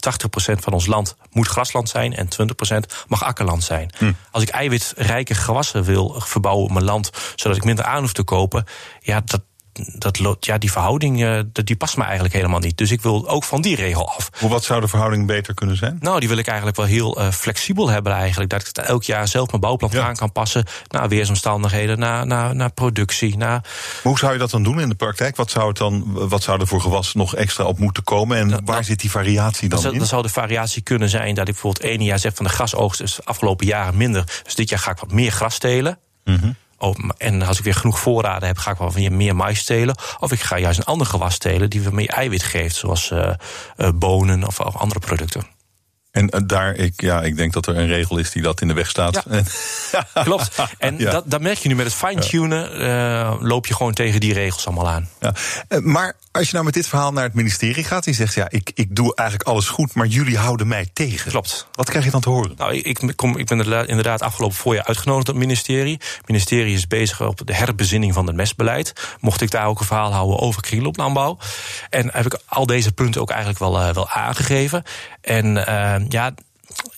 [0.54, 3.73] van ons land moet grasland zijn en 20% mag akkerland zijn.
[3.98, 4.12] Hm.
[4.30, 8.22] Als ik eiwitrijke gewassen wil verbouwen op mijn land, zodat ik minder aan hoef te
[8.22, 8.64] kopen,
[9.00, 9.40] ja, dat,
[9.98, 12.76] dat, ja, die verhouding uh, die past me eigenlijk helemaal niet.
[12.76, 14.30] Dus ik wil ook van die regel af.
[14.38, 15.96] Hoe wat zou de verhouding beter kunnen zijn?
[16.00, 18.50] Nou, die wil ik eigenlijk wel heel uh, flexibel hebben eigenlijk.
[18.50, 20.06] Dat ik het elk jaar zelf mijn bouwplan ja.
[20.06, 20.64] aan kan passen...
[20.88, 23.36] naar weersomstandigheden, naar, naar, naar productie.
[23.36, 23.48] Naar...
[23.48, 25.36] Maar hoe zou je dat dan doen in de praktijk?
[25.36, 28.36] Wat zou, het dan, wat zou er voor gewas nog extra op moeten komen?
[28.36, 29.98] En nou, waar nou, zit die variatie dan, dan in?
[29.98, 32.34] Dan zou de variatie kunnen zijn dat ik bijvoorbeeld één jaar zeg...
[32.34, 34.24] van de grasoogst is de afgelopen jaren minder.
[34.44, 35.98] Dus dit jaar ga ik wat meer gras stelen...
[36.24, 36.56] Mm -hmm.
[37.16, 39.96] En als ik weer genoeg voorraden heb, ga ik wel weer meer mais stelen.
[40.20, 43.30] Of ik ga juist een ander gewas stelen die weer meer eiwit geeft, zoals uh,
[43.76, 45.53] uh, bonen of, andere producten.
[46.14, 48.68] En eh, daar, ik, ja, ik denk dat er een regel is die dat in
[48.68, 49.24] de weg staat.
[49.92, 50.50] Ja, klopt.
[50.78, 52.80] En dat, dat merk je nu met het fine-tunen.
[52.82, 55.08] Uh, loop je gewoon tegen die regels allemaal aan.
[55.20, 55.34] Ja.
[55.68, 58.06] Uh, maar als je nou met dit verhaal naar het ministerie gaat...
[58.06, 59.94] en zegt, ja, ik, ik doe eigenlijk alles goed...
[59.94, 61.30] maar jullie houden mij tegen.
[61.30, 61.68] Klopt.
[61.72, 62.54] Wat krijg je dan te horen?
[62.56, 65.98] Nou, ik, kom, ik ben inderdaad afgelopen voorjaar uitgenodigd op het ministerie.
[66.16, 68.92] Het ministerie is bezig op de herbezinning van het mestbeleid.
[69.20, 71.38] Mocht ik daar ook een verhaal houden over kringlooplandbouw.
[71.90, 74.82] En heb ik al deze punten ook eigenlijk wel, uh, wel aangegeven.
[75.24, 75.54] En
[76.08, 76.34] ja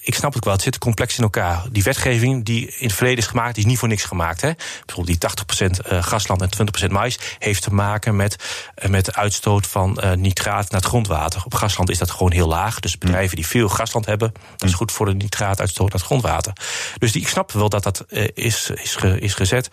[0.06, 1.64] ik snap het wel, het zit complex in elkaar.
[1.70, 4.40] Die wetgeving die in het verleden is gemaakt, die is niet voor niks gemaakt.
[4.40, 4.50] Hè?
[4.86, 8.36] Bijvoorbeeld die 80% eh, grasland en 20% mais heeft te maken met,
[8.82, 11.42] uh, met de uitstoot van nitraat naar het grondwater.
[11.44, 12.80] Op grasland is dat gewoon heel laag.
[12.80, 16.52] Dus bedrijven die veel grasland hebben, dat is goed voor de nitraatuitstoot naar het grondwater.
[16.98, 19.68] Dus die, ik snap wel dat dat is, is, is gezet.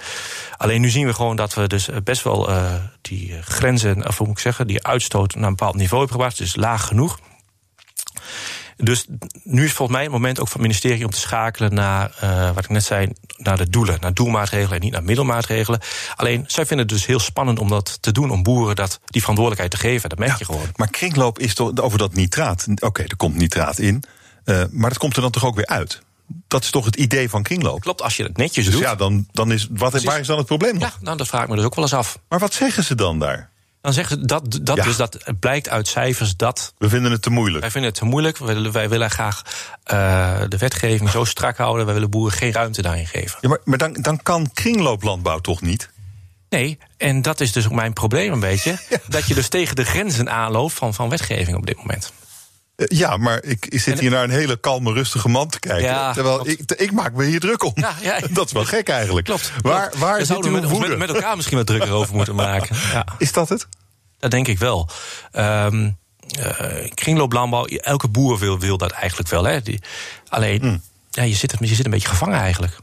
[0.58, 2.50] Alleen nu zien we gewoon dat we dus best wel
[3.02, 6.38] die grenzen, of hoe moet ik zeggen, die uitstoot naar een bepaald niveau hebben gebracht.
[6.38, 7.20] Dus laag genoeg.
[8.78, 9.06] Dus
[9.44, 12.52] nu is volgens mij het moment ook van het ministerie om te schakelen naar, uh,
[12.54, 15.80] wat ik net zei, naar de doelen, naar doelmaatregelen en niet naar middelmaatregelen.
[16.16, 19.22] Alleen, zij vinden het dus heel spannend om dat te doen, om boeren dat, die
[19.22, 20.10] verantwoordelijkheid te geven.
[20.10, 20.72] Dat merk ja, je gewoon.
[20.76, 22.66] Maar kringloop is toch over dat nitraat.
[22.70, 24.04] Oké, okay, er komt nitraat in,
[24.46, 26.02] uh, maar dat komt er dan toch ook weer uit?
[26.48, 27.82] Dat is toch het idee van kringloop?
[27.82, 28.84] Klopt, als je het netjes dus doet.
[28.84, 30.84] ja, dan, dan is, wat, waar is dan het probleem nog?
[30.84, 32.20] Ja, nou, dat vraag ik me dus ook wel eens af.
[32.30, 33.50] Maar wat zeggen ze dan daar?
[33.84, 34.84] Dan zeggen ze dat, dat, ja.
[34.84, 36.74] dus dat het blijkt uit cijfers dat.
[36.78, 37.62] We vinden het te moeilijk.
[37.62, 38.38] Wij vinden het te moeilijk.
[38.38, 39.42] Wij willen, wij willen graag
[39.94, 41.86] uh, de wetgeving zo strak houden.
[41.86, 43.38] Wij willen boeren geen ruimte daarin geven.
[43.42, 45.90] Ja, maar, maar dan, dan kan kringlooplandbouw toch niet?
[46.50, 48.72] Nee, en dat is dus ook mijn probleem een beetje.
[48.90, 48.98] ja.
[49.08, 52.14] Dat je dus tegen de grenzen aanloopt van, van wetgeving op dit moment.
[52.76, 55.84] Ja, maar ik, ik zit hier naar een hele kalme, rustige man te kijken.
[55.84, 57.72] Ja, terwijl ik, ik, maak me hier druk om.
[57.76, 59.26] Ja, ja, dat is wel gek eigenlijk.
[59.26, 59.52] Klopt.
[59.62, 62.76] Waar, waar zouden we met, met, met, elkaar misschien wat drukker over moeten maken.
[62.94, 63.06] Ja.
[63.18, 63.68] Is dat het?
[64.20, 64.90] Dat denk ik wel.
[65.34, 65.98] Um,
[66.40, 69.44] uh, kringlooplandbouw, elke boer wil, wil dat eigenlijk wel.
[69.44, 69.62] Hè?
[69.62, 69.82] Die,
[70.28, 70.82] alleen, hmm.
[71.10, 72.78] ja, je, zit, je zit een beetje gevangen eigenlijk.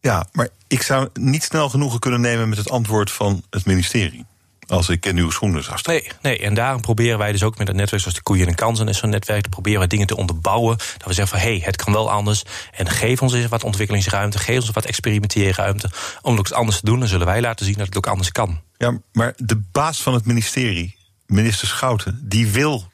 [0.00, 4.26] Ja, maar ik zou niet snel genoegen kunnen nemen met het antwoord van het ministerie.
[4.66, 5.94] Als ik in uw schoenen zou staan.
[5.94, 8.54] Nee, nee, en daarom proberen wij dus ook met het netwerk zoals de Koeien en
[8.54, 10.76] Kansen is zo'n netwerk, te proberen wij dingen te onderbouwen.
[10.76, 12.44] Dat we zeggen van hé, hey, het kan wel anders.
[12.72, 15.90] En geef ons eens wat ontwikkelingsruimte, geef ons wat experimenteerruimte.
[16.22, 18.32] Om het ook anders te doen, dan zullen wij laten zien dat het ook anders
[18.32, 18.60] kan.
[18.76, 20.96] Ja, maar de baas van het ministerie,
[21.26, 22.92] minister Schouten, die wil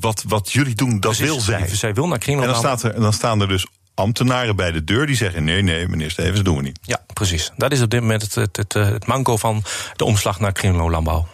[0.00, 1.68] wat, wat jullie doen, dat Precies, wil zij.
[1.68, 5.06] Zij wil naar En dan, staat er, dan staan er dus ambtenaren bij de deur
[5.06, 6.78] die zeggen: nee, nee, meneer Stevens, dat doen we niet.
[6.82, 7.52] Ja, precies.
[7.56, 9.64] Dat is op dit moment het, het, het, het manco van
[9.96, 11.26] de omslag naar kringlooplandbouw.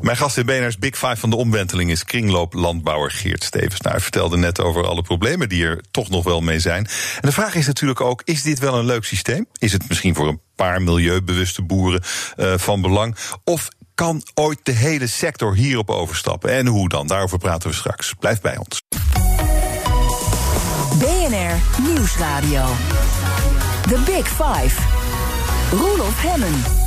[0.00, 3.80] Mijn gast in BNR's Big Five van de omwenteling is kringlooplandbouwer Geert Stevens.
[3.80, 6.86] Nou, hij vertelde net over alle problemen die er toch nog wel mee zijn.
[6.86, 9.46] En de vraag is natuurlijk ook: is dit wel een leuk systeem?
[9.58, 12.02] Is het misschien voor een paar milieubewuste boeren
[12.36, 13.16] uh, van belang?
[13.44, 16.50] Of kan ooit de hele sector hierop overstappen?
[16.50, 17.06] En hoe dan?
[17.06, 18.14] Daarover praten we straks.
[18.18, 18.82] Blijf bij ons.
[21.26, 22.64] BNR Nieuwsradio.
[23.88, 24.74] The Big Five.
[25.72, 26.85] Roelof Hemmen.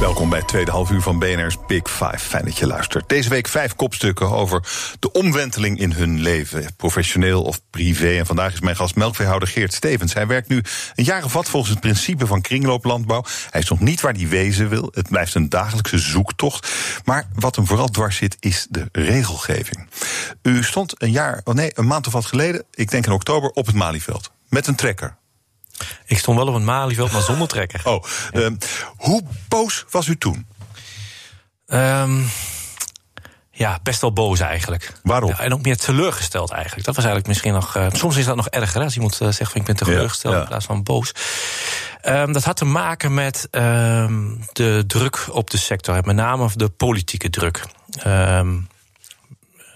[0.00, 2.18] Welkom bij het tweede half uur van BNR's Big Five.
[2.18, 3.08] Fijn dat je luistert.
[3.08, 4.62] Deze week vijf kopstukken over
[4.98, 8.18] de omwenteling in hun leven, professioneel of privé.
[8.18, 10.14] En vandaag is mijn gast melkveehouder Geert Stevens.
[10.14, 10.62] Hij werkt nu
[10.94, 13.24] een jaar of wat volgens het principe van kringlooplandbouw.
[13.50, 14.90] Hij is nog niet waar hij wezen wil.
[14.94, 16.70] Het blijft een dagelijkse zoektocht.
[17.04, 19.88] Maar wat hem vooral dwars zit, is de regelgeving.
[20.42, 23.50] U stond een jaar, oh nee, een maand of wat geleden, ik denk in oktober,
[23.50, 24.30] op het Malieveld.
[24.48, 25.16] Met een trekker.
[26.04, 27.80] Ik stond wel op een Malieveld, maar zonder trekker.
[27.84, 28.40] Oh, ja.
[28.40, 28.50] uh,
[28.96, 30.46] hoe boos was u toen?
[31.66, 32.30] Um,
[33.50, 34.92] ja, best wel boos eigenlijk.
[35.02, 35.30] Waarom?
[35.30, 36.84] Ja, en ook meer teleurgesteld eigenlijk.
[36.84, 37.76] Dat was eigenlijk misschien nog.
[37.76, 40.32] Uh, soms is dat nog erger, hè, als iemand uh, zegt van ik ben teleurgesteld
[40.32, 40.44] ja, ja.
[40.44, 41.12] in plaats van boos.
[42.04, 46.68] Um, dat had te maken met um, de druk op de sector, met name de
[46.68, 47.64] politieke druk.
[48.06, 48.68] Um,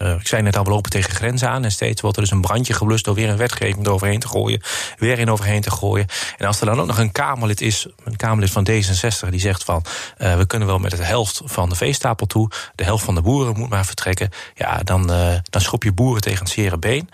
[0.01, 1.63] Uh, ik zei net al, we lopen tegen grenzen aan.
[1.63, 4.61] En steeds wordt er dus een brandje geblust door weer een wetgeving eroverheen te gooien.
[4.97, 6.07] Weer in overheen te gooien.
[6.37, 9.63] En als er dan ook nog een Kamerlid is, een Kamerlid van D66, die zegt
[9.63, 9.83] van
[10.17, 12.49] uh, we kunnen wel met de helft van de veestapel toe.
[12.75, 14.29] De helft van de boeren moet maar vertrekken.
[14.55, 17.09] Ja, dan, uh, dan schop je boeren tegen het zere been.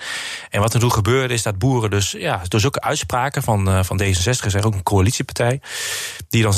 [0.49, 4.01] En wat er toen gebeurde is dat boeren dus, ja, door zulke uitspraken van, van
[4.01, 5.61] D66, is er ook een coalitiepartij,
[6.29, 6.53] die dan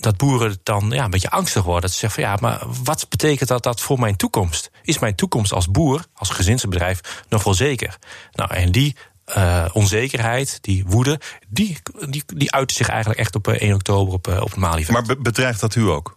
[0.00, 1.82] dat boeren dan ja, een beetje angstig worden.
[1.82, 4.70] Dat ze zeggen van ja, maar wat betekent dat, dat voor mijn toekomst?
[4.82, 7.98] Is mijn toekomst als boer, als gezinsbedrijf, nog wel zeker?
[8.32, 8.96] Nou, en die
[9.36, 11.78] uh, onzekerheid, die woede, die,
[12.08, 14.96] die, die uitte zich eigenlijk echt op 1 oktober op, op het Malieveld.
[14.96, 16.16] Maar be bedreigt dat u ook?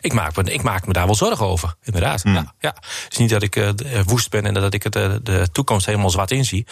[0.00, 2.22] Ik maak, me, ik maak me daar wel zorgen over, inderdaad.
[2.22, 2.34] Hmm.
[2.34, 2.74] Ja, ja.
[2.78, 3.70] Het is niet dat ik uh,
[4.04, 6.66] woest ben en dat ik het, uh, de toekomst helemaal zwart inzie.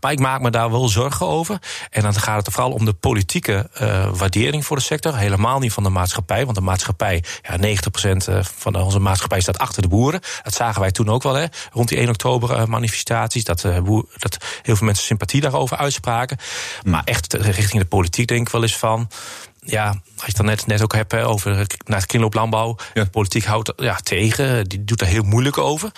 [0.00, 1.58] Maar ik maak me daar wel zorgen over.
[1.90, 5.16] En dan gaat het vooral om de politieke uh, waardering voor de sector.
[5.16, 6.44] Helemaal niet van de maatschappij.
[6.44, 10.20] Want de maatschappij, ja, 90% van onze maatschappij staat achter de boeren.
[10.42, 13.44] Dat zagen wij toen ook wel, hè, rond die 1 oktober manifestaties.
[13.44, 16.38] Dat, boer, dat heel veel mensen sympathie daarover uitspraken.
[16.82, 19.08] Maar echt richting de politiek denk ik wel eens van
[19.64, 22.76] ja, als je het dan net, net ook hebt over naar het kringlooplandbouw.
[22.94, 23.04] Ja.
[23.04, 25.92] De politiek houdt ja, tegen, die doet er heel moeilijk over.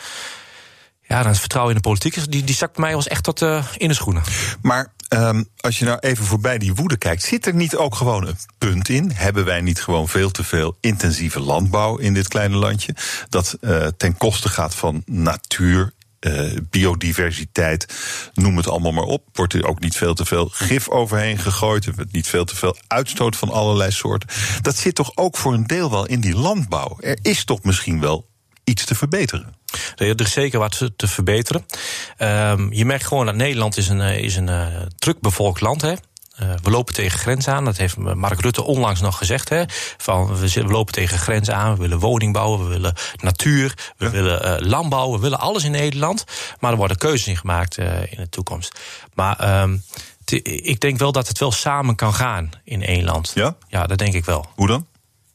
[1.09, 3.43] Ja, dan is vertrouwen in de politiek, die, die zakt bij mij was echt tot
[3.43, 4.23] uh, in de schoenen.
[4.63, 8.27] Maar um, als je nou even voorbij die woede kijkt, zit er niet ook gewoon
[8.27, 9.11] een punt in?
[9.15, 12.95] Hebben wij niet gewoon veel te veel intensieve landbouw in dit kleine landje?
[13.29, 15.93] Dat uh, ten koste gaat van natuur,
[16.25, 17.95] uh, biodiversiteit,
[18.35, 19.23] noem het allemaal maar op.
[19.33, 21.87] Wordt er ook niet veel te veel gif overheen gegooid?
[21.87, 24.29] Er wordt niet veel te veel uitstoot van allerlei soorten.
[24.63, 26.97] Dat zit toch ook voor een deel wel in die landbouw.
[27.01, 28.27] Er is toch misschien wel
[28.65, 29.55] iets te verbeteren.
[29.97, 31.67] Er is zeker wat te verbeteren.
[32.19, 35.99] Um, je merkt gewoon dat Nederland is een, eh, is een uh, land is.
[36.43, 37.65] Uh, we lopen tegen grens aan.
[37.65, 39.49] Dat heeft Mark Rutte onlangs nog gezegd.
[39.49, 39.65] Hè,
[39.97, 41.75] van we, lopen tegen grens aan.
[41.75, 42.65] We willen woning bouwen.
[42.65, 43.93] We willen natuur.
[43.97, 45.13] We willen uh, landbouw.
[45.13, 46.25] We willen alles in Nederland.
[46.61, 48.81] Maar er worden keuzes in gemaakt uh, in de toekomst.
[49.15, 49.83] Maar um,
[50.43, 53.33] ik denk wel dat het wel samen kan gaan in één land.
[53.35, 53.55] Ja?
[53.69, 54.47] Ja, dat denk ik wel.
[54.55, 54.87] Hoe dan?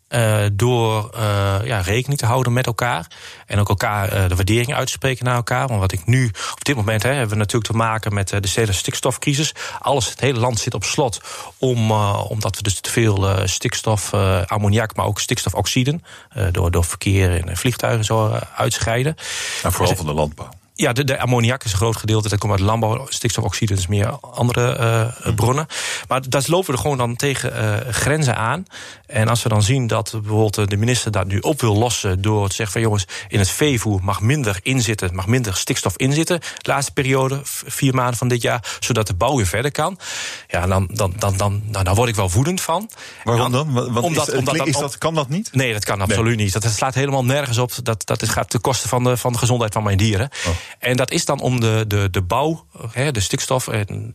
[0.09, 3.07] Uh, door uh, ja, rekening te houden met elkaar.
[3.45, 5.67] En ook elkaar uh, de waardering uit te spreken naar elkaar.
[5.67, 8.47] Want wat ik nu, op dit moment hè, hebben we natuurlijk te maken met de
[8.47, 9.55] stedelijke stikstofcrisis.
[9.79, 11.21] Alles, het hele land zit op slot.
[11.57, 14.13] Om, omdat we dus te veel stikstof,
[14.45, 16.03] ammoniak, maar ook stikstofoxiden.
[16.51, 19.15] door, door verkeer en vliegtuigen zo uitscheiden.
[19.63, 20.49] En vooral dus, van de landbouw.
[20.79, 22.29] Ja, de, de, ammoniak is een groot gedeelte.
[22.29, 23.05] Dat komt uit landbouw.
[23.09, 24.77] Stikstofoxide is meer andere
[25.25, 25.67] uh, bronnen.
[26.07, 28.65] Maar daar lopen we gewoon dan tegen uh, grenzen aan.
[29.09, 32.21] En als we dan zien dat bijvoorbeeld de minister dat nu op wil lossen...
[32.21, 35.15] door te zeggen van jongens, in het veevoer mag minder inzitten...
[35.15, 38.77] mag minder stikstof inzitten de laatste periode, vier maanden van dit jaar...
[38.79, 39.99] zodat de bouw weer verder kan.
[40.47, 42.89] Ja, dan, dan, dan, dan, nou, dan word ik wel woedend van.
[43.23, 43.73] Waarom dan?
[43.73, 45.49] Want omdat, is, omdat is dat, kan dat niet?
[45.51, 46.53] Nee, dat kan absoluut niet.
[46.53, 47.71] Dat, slaat helemaal nergens op.
[47.83, 50.29] Dat, dat gaat ten koste van de, van de gezondheid van mijn dieren.
[50.47, 50.53] Oh.
[50.79, 52.65] En dat is dan om de, de, de bouw,
[53.11, 53.65] de stikstof,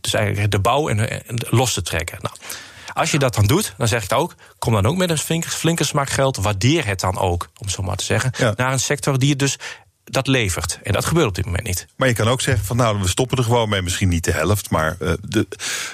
[0.01, 2.17] dus eigenlijk de bouw en, los te trekken.
[2.21, 2.35] Nou,
[2.95, 5.49] als je dat dan doet, dan zeg ik ook, kom dan ook met een flinke,
[5.49, 6.37] flinke smak geld.
[6.37, 9.57] Waardeer het dan ook, om zo maar te zeggen, naar een sector die het dus
[10.03, 10.79] dat levert.
[10.83, 11.87] En dat gebeurt op dit moment niet.
[11.95, 14.31] Maar je kan ook zeggen van nou, we stoppen er gewoon mee, misschien niet de
[14.31, 15.47] helft, maar uh, de,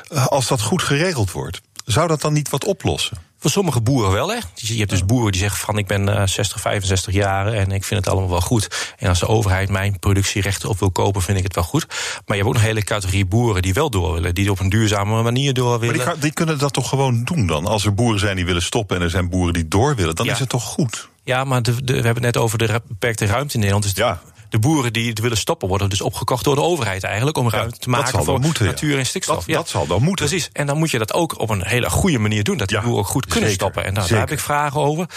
[0.09, 3.17] als dat goed geregeld wordt, zou dat dan niet wat oplossen?
[3.41, 4.37] Voor sommige boeren wel, hè.
[4.53, 7.83] Je hebt dus boeren die zeggen van ik ben 60, eh, 65 jaar en ik
[7.83, 8.93] vind het allemaal wel goed.
[8.97, 11.85] En als de overheid mijn productierechten op wil kopen, vind ik het wel goed.
[12.25, 14.69] Maar je hebt ook een hele categorie boeren die wel door willen, die op een
[14.69, 15.97] duurzame manier door willen.
[15.97, 17.65] Maar die, die kunnen dat toch gewoon doen dan?
[17.65, 20.27] Als er boeren zijn die willen stoppen en er zijn boeren die door willen, dan
[20.27, 21.09] is het toch goed?
[21.23, 23.83] Ja, maar de, we hebben het net over de beperkte ruimte in Nederland.
[23.83, 24.21] Dus ja
[24.51, 27.37] de boeren die het willen stoppen worden dus opgekocht door de overheid eigenlijk.
[27.37, 29.35] Om ruimte te maken voor moeten, natuur en stikstof.
[29.35, 29.55] Dat, ja.
[29.55, 30.25] dat, zal dan moeten.
[30.25, 30.49] Precies.
[30.53, 32.57] En dan moet je dat ook op een hele goede manier doen.
[32.57, 33.85] Dat die boeren goed kunnen stoppen.
[33.85, 35.09] En daar, daar, heb ik vragen over.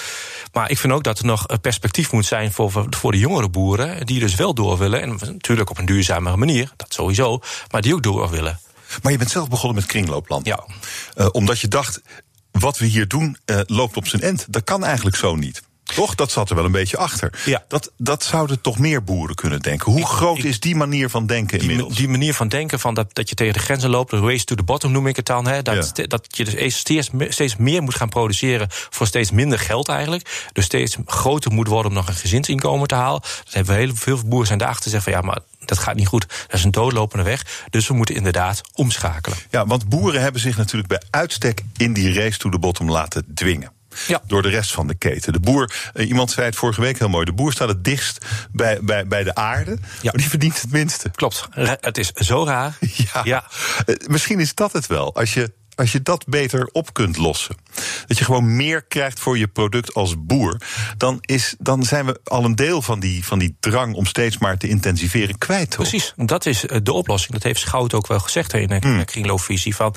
[0.52, 3.48] Maar ik vind ook dat er nog een perspectief moet zijn voor, voor de jongere
[3.48, 4.06] boeren.
[4.06, 5.02] Die dus wel door willen.
[5.02, 6.72] En natuurlijk op een duurzamere manier.
[6.76, 7.40] Dat sowieso.
[7.70, 8.60] Maar die ook door willen.
[9.02, 10.46] Maar je bent zelf begonnen met kringloopland.
[10.46, 10.64] Ja.
[11.16, 12.00] Uh, omdat je dacht,
[12.50, 14.46] wat we hier doen uh, loopt op zijn end.
[14.48, 15.62] Dat kan eigenlijk zo niet.
[15.84, 16.14] Toch?
[16.14, 17.42] Dat zat er wel een beetje achter.
[17.44, 17.64] Ja.
[17.68, 19.92] Dat, dat zouden toch meer boeren kunnen denken.
[19.92, 21.96] Hoe groot is die manier van denken die, inmiddels?
[21.96, 24.54] Die manier van denken, van dat, dat je tegen de grenzen loopt, de race to
[24.54, 25.46] the bottom noem ik het dan.
[25.46, 29.88] Hè, dat, dat je dus steeds, steeds meer moet gaan produceren voor steeds minder geld
[29.88, 30.48] eigenlijk.
[30.52, 33.20] Dus steeds groter moet worden om nog een gezinsinkomen te halen.
[33.20, 36.06] Dat hebben we heel veel boeren zijn daarachter zeggen van ja, maar dat gaat niet
[36.06, 36.26] goed.
[36.28, 37.66] Dat is een doodlopende weg.
[37.70, 39.38] Dus we moeten inderdaad omschakelen.
[39.50, 43.24] Ja, want boeren hebben zich natuurlijk bij uitstek in die race to the bottom laten
[43.34, 43.73] dwingen.
[44.06, 44.22] Ja.
[44.26, 45.32] Door de rest van de keten.
[45.32, 47.24] De boer, eh, iemand zei het vorige week heel mooi.
[47.24, 49.70] De boer staat het dichtst bij, bij, bij de aarde.
[49.70, 49.78] Ja.
[50.02, 51.10] Maar die verdient het minste.
[51.10, 51.48] Klopt.
[51.80, 52.76] Het is zo raar.
[53.12, 53.20] Ja.
[53.24, 53.44] ja.
[53.86, 55.14] Eh, misschien is dat het wel.
[55.14, 57.56] Als je als je dat beter op kunt lossen,
[58.06, 60.60] dat je gewoon meer krijgt voor je product als boer,
[60.96, 64.38] dan, is, dan zijn we al een deel van die, van die drang om steeds
[64.38, 65.76] maar te intensiveren kwijt.
[65.76, 67.32] Precies, dat is eh, de oplossing.
[67.32, 69.04] Dat heeft Schout ook wel gezegd in de hmm.
[69.04, 69.76] kringloopvisie.
[69.76, 69.94] Van,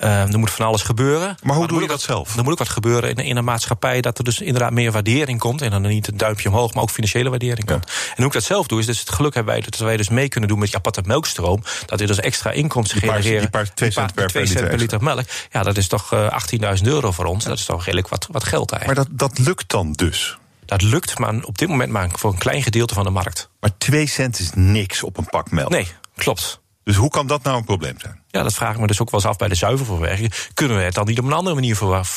[0.00, 1.36] uh, er moet van alles gebeuren.
[1.42, 2.36] Maar hoe doe je dat zelf?
[2.36, 5.38] Er moet ook wat gebeuren in, in een maatschappij dat er dus inderdaad meer waardering
[5.38, 5.62] komt.
[5.62, 7.84] En dan niet een duimpje omhoog, maar ook financiële waardering komt.
[7.86, 10.08] En hoe ik dat zelf doe, is dus het geluk hebben wij dat wij dus
[10.08, 11.62] mee kunnen doen met die aparte melkstroom.
[11.86, 13.40] Dat we dus extra inkomsten genereren.
[13.40, 15.13] Die paar 2 cent per, per liter melk.
[15.50, 16.20] Ja, dat is toch 18.000
[16.60, 17.44] eh, euro voor ons.
[17.44, 19.08] Dat is toch redelijk wat, wat geld eigenlijk.
[19.08, 20.38] Maar dat, dat lukt dan dus?
[20.64, 23.48] Dat lukt, maar op dit moment maar voor een klein gedeelte van de markt.
[23.60, 25.70] Maar 2 cent is niks op een pak melk.
[25.70, 26.60] Nee, klopt.
[26.84, 28.20] Dus hoe kan dat nou een probleem zijn?
[28.28, 30.34] Ja, dat vraag ik me dus ook wel eens af bij de zuivelverwerking.
[30.54, 31.76] Kunnen we het dan niet op een andere manier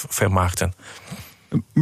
[0.10, 0.74] vermarkten?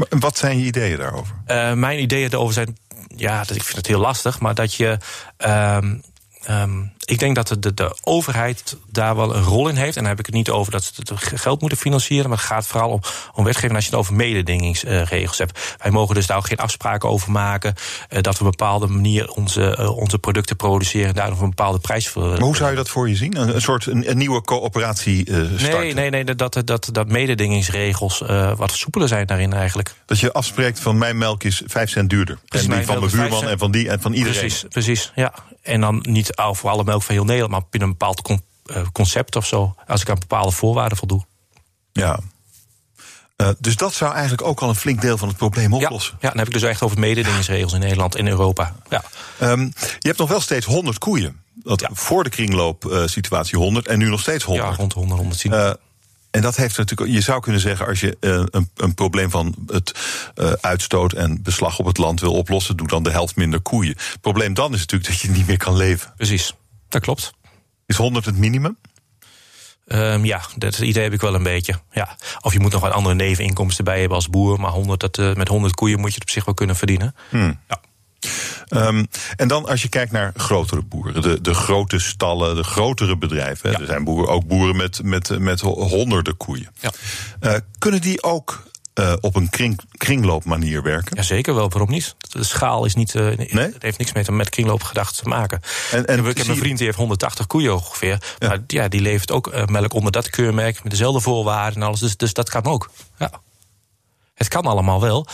[0.09, 1.35] Wat zijn je ideeën daarover?
[1.77, 2.77] mijn ideeën daarover zijn,
[3.15, 4.97] ja, ik vind het heel lastig, maar dat je.
[5.37, 5.97] Ehm,
[6.41, 9.95] ehm, ik denk dat de, de, overheid daar wel een rol in heeft.
[9.95, 12.29] En dan heb ik het niet over dat ze het geld moeten financieren.
[12.29, 13.01] Maar het gaat vooral om,
[13.33, 15.75] om wetgeving als je het over mededingingsregels hebt.
[15.77, 17.73] Wij mogen dus daar ook geen afspraken over maken.
[18.09, 21.07] Uh, dat we op een bepaalde manier onze, uh, onze producten produceren.
[21.07, 22.27] En daar een bepaalde prijs voor.
[22.27, 23.37] Maar hoe zou je dat voor je zien?
[23.37, 25.79] Een, een soort een, een, nieuwe coöperatie uh, starten?
[25.79, 28.23] Nee, nee, nee dat, dat, dat mededingingsregels
[28.55, 29.93] wat soepeler zijn daarin eigenlijk.
[30.05, 32.37] Dat je afspreekt van mijn melk is 5 cent duurder.
[32.45, 34.39] Precies, en die van mijn buurman en van die en van iedereen.
[34.39, 35.33] Precies, precies ja.
[35.65, 39.35] En dan niet voor alle melk van heel Nederland, maar binnen een bepaald eh, concept
[39.35, 39.75] of zo.
[39.87, 41.25] Als ik aan bepaalde voorwaarden voldoe.
[41.91, 42.19] Ja.
[43.37, 46.13] Uh, dus dat zou eigenlijk ook al een flink deel van het probleem oplossen.
[46.13, 48.75] Ja, ja dan heb ik dus echt over mededingingsregels in Nederland en Europa.
[48.89, 49.03] Ja.
[49.41, 51.43] Um, je hebt nog wel steeds 100 koeien.
[51.53, 51.89] Dat ja.
[51.93, 54.69] voor de kringloopsituatie uh, 100 en nu nog steeds 100.
[54.69, 55.51] Ja, rond 100, 110.
[55.51, 55.71] Uh,
[56.35, 59.55] en dat heeft natuurlijk, je zou kunnen zeggen, als je uh, een, een, probleem van
[59.67, 59.93] het
[60.35, 63.95] uh, uitstoot en beslag op het land wil oplossen, doe dan de helft minder koeien.
[63.97, 66.13] Het probleem dan is natuurlijk dat je niet meer kan leven.
[66.17, 66.53] Precies,
[66.89, 67.33] dat klopt.
[67.85, 68.77] Is 100 het minimum?
[69.87, 71.79] Um, ja, dat idee heb ik wel een beetje.
[71.91, 72.17] Ja.
[72.41, 74.59] Of je moet nog wat andere neveninkomsten bij hebben als boer.
[74.59, 77.15] Maar 100, dat, uh, met 100 koeien moet je het op zich wel kunnen verdienen.
[77.29, 77.59] Hmm.
[77.67, 77.79] Ja.
[78.69, 83.17] Um, en dan als je kijkt naar grotere boeren, de, de grote stallen, de grotere
[83.17, 83.71] bedrijven.
[83.71, 83.79] Ja.
[83.79, 86.69] Er zijn boeren, ook boeren met, met, met honderden koeien.
[86.79, 86.91] Ja.
[87.41, 88.63] Uh, kunnen die ook
[88.99, 91.15] uh, op een kring, kringloopmanier werken?
[91.15, 92.15] Jazeker wel, waarom niet?
[92.17, 93.73] De schaal is niet, uh, nee?
[93.73, 95.61] het heeft niks met, met kringloopgedachten te maken.
[95.91, 98.35] En, en ik heb een vriend die heeft 180 koeien ongeveer.
[98.39, 98.47] Ja.
[98.47, 101.99] Maar ja, die levert ook melk onder dat keurmerk met dezelfde voorwaarden en alles.
[101.99, 102.89] Dus, dus dat kan ook.
[103.17, 103.31] Ja.
[104.35, 105.27] Het kan allemaal wel.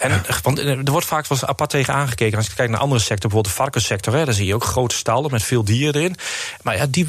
[0.00, 2.36] En, want er wordt vaak wel apart tegen aangekeken.
[2.38, 4.94] Als je kijkt naar andere sectoren, bijvoorbeeld de varkenssector, hè, daar zie je ook grote
[4.94, 6.16] stallen met veel dieren erin.
[6.62, 7.08] Maar ja, die,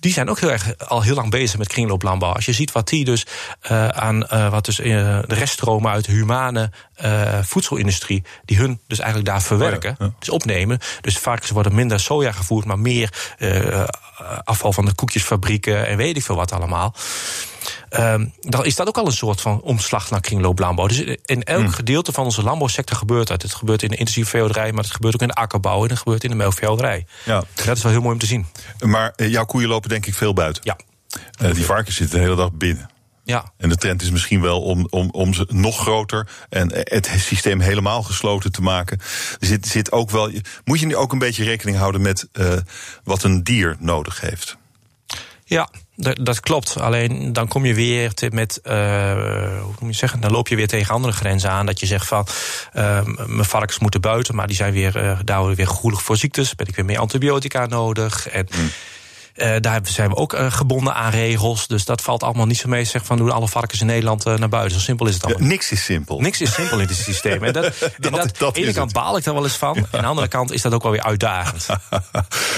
[0.00, 2.32] die zijn ook heel erg al heel lang bezig met kringlooplandbouw.
[2.32, 3.26] Als je ziet wat die dus
[3.70, 4.86] uh, aan uh, wat dus uh,
[5.26, 6.70] de reststromen uit de humane
[7.42, 10.12] voedselindustrie, die hun dus eigenlijk daar verwerken, oh ja, ja.
[10.18, 10.78] dus opnemen.
[11.00, 13.32] Dus varkens worden minder soja gevoerd, maar meer
[14.44, 16.94] afval van de koekjesfabrieken en weet ik veel wat allemaal.
[17.90, 20.86] Um, dan is dat ook al een soort van omslag naar kringlooplandbouw.
[20.86, 21.72] Dus in elk hmm.
[21.72, 23.42] gedeelte van onze landbouwsector gebeurt dat.
[23.42, 25.98] Het gebeurt in de intensieve veehouderij, maar het gebeurt ook in de akkerbouw en het
[25.98, 27.06] gebeurt in de melkveehouderij.
[27.24, 27.44] Ja.
[27.54, 28.46] Dat is wel heel mooi om te zien.
[28.78, 30.62] Maar jouw koeien lopen denk ik veel buiten.
[30.64, 30.76] Ja.
[31.42, 32.90] Uh, die varkens zitten de hele dag binnen.
[33.24, 33.52] Ja.
[33.56, 37.60] En de trend is misschien wel om, om, om ze nog groter en het systeem
[37.60, 38.98] helemaal gesloten te maken.
[39.40, 40.30] Er zit, zit ook wel,
[40.64, 42.52] moet je nu ook een beetje rekening houden met uh,
[43.04, 44.56] wat een dier nodig heeft?
[45.44, 45.68] Ja,
[45.98, 46.80] dat klopt.
[46.80, 48.72] Alleen dan kom je weer met, uh,
[49.62, 51.66] hoe moet je zeggen, dan loop je weer tegen andere grenzen aan.
[51.66, 52.26] Dat je zegt van,
[52.74, 56.54] uh, mijn varkens moeten buiten, maar die zijn weer, uh, daar weer gevoelig voor ziektes.
[56.54, 58.28] Ben ik weer meer antibiotica nodig.
[58.28, 58.70] En mm.
[59.38, 61.66] Uh, daar zijn we ook uh, gebonden aan regels.
[61.66, 62.84] Dus dat valt allemaal niet zo mee.
[62.84, 64.78] Zeg van doen alle varkens in Nederland uh, naar buiten.
[64.78, 65.42] Zo simpel is het allemaal.
[65.42, 66.20] Ja, niks is simpel.
[66.20, 67.44] Niks is simpel in dit systeem.
[67.44, 69.74] En dat, dat, dat, dat, aan de ene kant baal ik daar wel eens van.
[69.74, 69.82] Ja.
[69.90, 71.66] Aan de andere kant is dat ook wel weer uitdagend.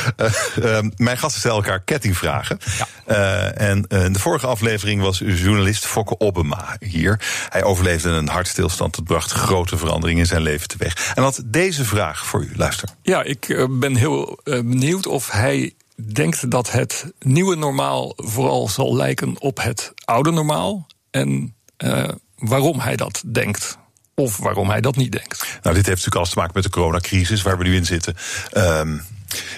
[0.97, 2.59] mijn gasten stellen elkaar kettingvragen.
[3.07, 3.51] Ja.
[3.51, 7.21] en in de vorige aflevering was journalist Fokke Obama hier.
[7.49, 8.95] Hij overleefde een hartstilstand.
[8.95, 11.13] Dat bracht grote veranderingen in zijn leven teweeg.
[11.15, 12.53] En had deze vraag voor u.
[12.57, 12.89] Luister.
[13.03, 15.75] Ja, ik ben heel benieuwd of hij
[16.13, 20.87] denkt dat het nieuwe normaal vooral zal lijken op het oude normaal.
[21.11, 23.79] En uh, waarom hij dat denkt.
[24.15, 25.39] Of waarom hij dat niet denkt.
[25.63, 28.17] Nou, dit heeft natuurlijk alles te maken met de coronacrisis waar we nu in zitten.
[28.57, 29.03] Um,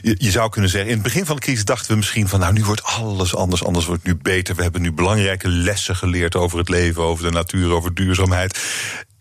[0.02, 2.40] je, je, zou kunnen zeggen, in het begin van de crisis dachten we misschien van,
[2.40, 4.54] nou nu wordt alles anders, anders wordt nu beter.
[4.54, 8.58] We hebben nu belangrijke lessen geleerd over het leven, over de natuur, over duurzaamheid.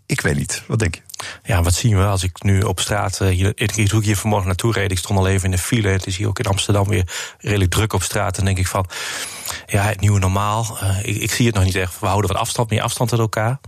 [0.06, 0.64] Ik weet niet.
[0.68, 1.02] Wat denk je?
[1.44, 3.20] Ja, wat zien we als ik nu op straat.
[3.22, 5.88] Uh, hier, ik, hier vanmorgen naartoe reed, ik stond al even in de file.
[5.88, 7.08] Het is hier ook in Amsterdam weer
[7.38, 8.36] redelijk druk op straat.
[8.36, 8.86] Dan denk ik van.
[9.66, 10.78] Ja, het nieuwe normaal.
[10.84, 12.00] Uh, ik, ik, zie het nog niet echt.
[12.00, 13.60] We houden wat afstand, meer afstand tot elkaar.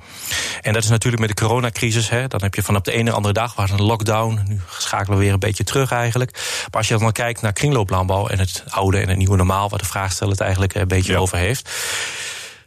[0.62, 2.10] En dat is natuurlijk met de coronacrisis.
[2.10, 4.44] Hè, dan heb je van op de ene andere dag was een lockdown.
[4.48, 6.32] Nu schakelen we weer een beetje terug eigenlijk.
[6.34, 9.80] Maar als je dan kijkt naar kringlooplandbouw en het oude en het nieuwe normaal, waar
[9.80, 11.20] de vraagsteller het eigenlijk een beetje ja.
[11.20, 11.70] over heeft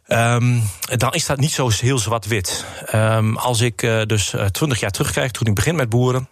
[0.09, 0.62] Um,
[0.97, 2.64] dan is dat niet zo heel zwart-wit.
[2.95, 6.29] Um, als ik uh, dus twintig uh, jaar terugkijk, toen ik begin met boeren.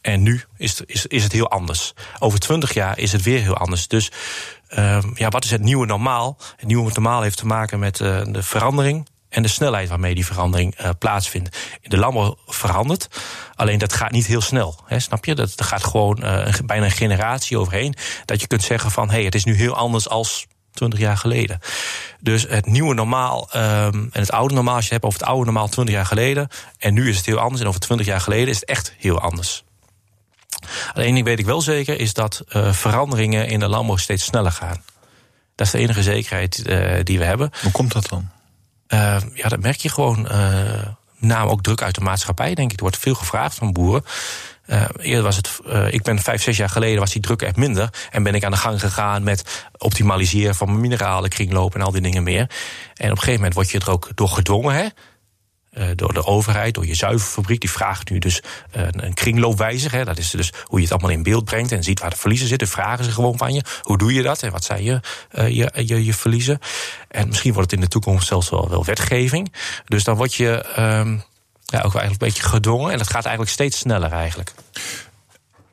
[0.00, 1.94] En nu is het, is, is het heel anders.
[2.18, 3.88] Over twintig jaar is het weer heel anders.
[3.88, 4.10] Dus
[4.76, 6.36] um, ja, wat is het nieuwe normaal?
[6.56, 10.26] Het nieuwe normaal heeft te maken met uh, de verandering en de snelheid waarmee die
[10.26, 11.56] verandering plaatsvindt.
[11.82, 13.08] De landbouw verandert,
[13.54, 14.80] alleen dat gaat niet heel snel.
[14.86, 15.34] Hè, snap je?
[15.34, 16.14] Dat, gaat gewoon
[16.64, 17.94] bijna een generatie overheen.
[18.24, 21.16] Dat je kunt zeggen van hé, hey, het is nu heel anders als 20 jaar
[21.16, 21.60] geleden.
[22.20, 25.44] Dus het nieuwe normaal um, en het oude normaal, als je hebt over het oude
[25.44, 26.48] normaal 20 jaar geleden.
[26.78, 27.60] En nu is het heel anders.
[27.60, 29.64] En over 20 jaar geleden is het echt heel anders.
[30.94, 34.52] Alleen ding weet ik wel zeker, is dat uh, veranderingen in de landbouw steeds sneller
[34.52, 34.82] gaan.
[35.54, 37.50] Dat is de enige zekerheid uh, die we hebben.
[37.62, 38.28] Hoe komt dat dan?
[38.88, 40.28] Uh, ja, dat merk je gewoon
[41.20, 42.76] name ook druk uit de maatschappij, denk ik.
[42.76, 44.04] Er wordt veel gevraagd van boeren.
[44.70, 47.56] Uh, eerder was het, uh, ik ben vijf, zes jaar geleden was die druk echt
[47.56, 47.88] minder.
[48.10, 51.90] En ben ik aan de gang gegaan met optimaliseren van mijn mineralen, kringloop en al
[51.90, 52.50] die dingen meer.
[52.94, 54.86] En op een gegeven moment word je er ook door gedwongen, hè?
[55.78, 57.60] Uh, door de overheid, door je zuivelfabriek.
[57.60, 59.92] Die vraagt nu dus een, kringloopwijzer.
[59.92, 60.04] Hè.
[60.04, 62.48] Dat is dus hoe je het allemaal in beeld brengt en ziet waar de verliezen
[62.48, 62.68] zitten.
[62.68, 63.62] Vragen ze gewoon van je.
[63.82, 66.58] Hoe doe je dat en wat zijn je, je, je, je, verliezen?
[67.08, 69.52] En misschien wordt het in de toekomst zelfs wel, wel wetgeving.
[69.84, 70.64] Dus dan word je.
[70.74, 71.16] Ehm,
[71.70, 72.92] ja, ook eigenlijk een beetje gedwongen.
[72.92, 74.52] En dat gaat eigenlijk steeds sneller eigenlijk.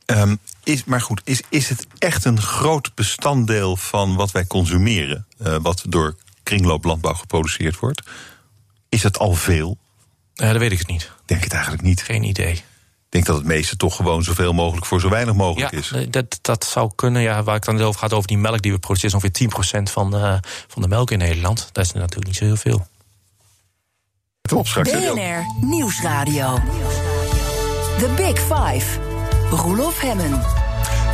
[0.05, 5.25] Um, is, maar goed, is, is het echt een groot bestanddeel van wat wij consumeren,
[5.41, 8.01] uh, wat door kringlooplandbouw geproduceerd wordt?
[8.89, 9.77] Is het al veel?
[10.35, 11.11] Uh, dat weet ik het niet.
[11.25, 12.01] Denk het eigenlijk niet.
[12.03, 12.53] Geen idee.
[12.53, 16.09] Ik denk dat het meeste toch gewoon zoveel mogelijk voor zo weinig mogelijk ja, is.
[16.09, 17.21] Dat, dat zou kunnen.
[17.21, 19.91] Ja, waar ik dan over gaat over die melk die we produceren, is ongeveer 10%
[19.91, 20.37] van, uh,
[20.67, 21.69] van de melk in Nederland.
[21.71, 22.87] Dat is natuurlijk niet zo heel veel.
[24.47, 26.55] BNR Nieuwsradio.
[27.97, 28.99] The Big Five.
[29.49, 30.41] Roelof Hemmen.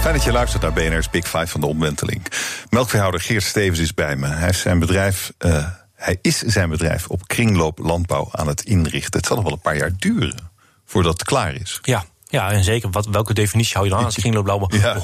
[0.02, 2.26] Fijn dat je luistert naar BNR's Big Five van de omwenteling.
[2.70, 4.28] Melkveehouder Geert Stevens is bij me.
[4.28, 9.20] Hij, heeft zijn bedrijf, uh, hij is zijn bedrijf op kringloop landbouw aan het inrichten.
[9.20, 10.52] Het zal nog wel een paar jaar duren
[10.86, 11.80] voordat het klaar is.
[11.82, 12.04] Ja,
[12.34, 14.98] ja, en zeker, wat, welke definitie hou je dan aan als kringloopblauw ja.
[15.00, 15.02] 100%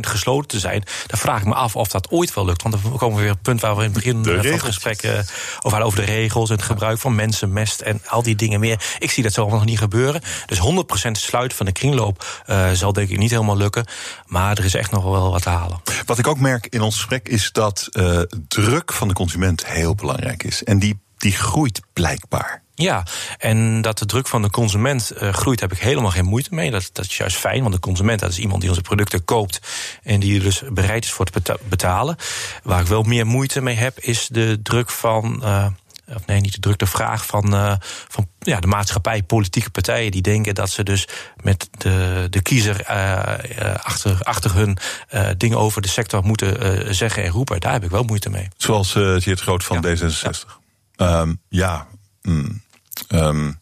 [0.00, 0.82] gesloten te zijn?
[1.06, 2.62] Dan vraag ik me af of dat ooit wel lukt.
[2.62, 4.62] Want dan komen we weer op het punt waar we in het begin van het
[4.62, 5.28] gesprek uh, over
[5.60, 5.86] hadden...
[5.86, 8.82] over de regels en het gebruik van mensen, mest en al die dingen meer.
[8.98, 10.20] Ik zie dat zo nog niet gebeuren.
[10.46, 10.62] Dus 100%
[11.10, 13.86] sluiten van de kringloop uh, zal denk ik niet helemaal lukken.
[14.26, 15.80] Maar er is echt nog wel wat te halen.
[16.06, 19.94] Wat ik ook merk in ons gesprek is dat uh, druk van de consument heel
[19.94, 20.64] belangrijk is.
[20.64, 22.62] En die, die groeit blijkbaar.
[22.80, 23.04] Ja,
[23.38, 26.70] en dat de druk van de consument uh, groeit, heb ik helemaal geen moeite mee.
[26.70, 29.60] Dat, dat is juist fijn, want de consument dat is iemand die onze producten koopt
[30.02, 32.16] en die er dus bereid is voor te betalen.
[32.62, 35.40] Waar ik wel meer moeite mee heb, is de druk van.
[35.44, 35.66] Uh,
[36.14, 37.74] of nee, niet de druk, de vraag van, uh,
[38.08, 41.08] van ja, de maatschappij, politieke partijen die denken dat ze dus
[41.42, 44.78] met de, de kiezer uh, achter, achter hun
[45.14, 47.60] uh, dingen over de sector moeten zeggen en roepen.
[47.60, 48.48] Daar heb ik wel moeite mee.
[48.56, 49.96] Zoals uh, het Groot van ja.
[49.96, 50.60] D66.
[50.96, 51.86] Ja, um, ja
[52.22, 52.62] mm.
[53.08, 53.60] Um,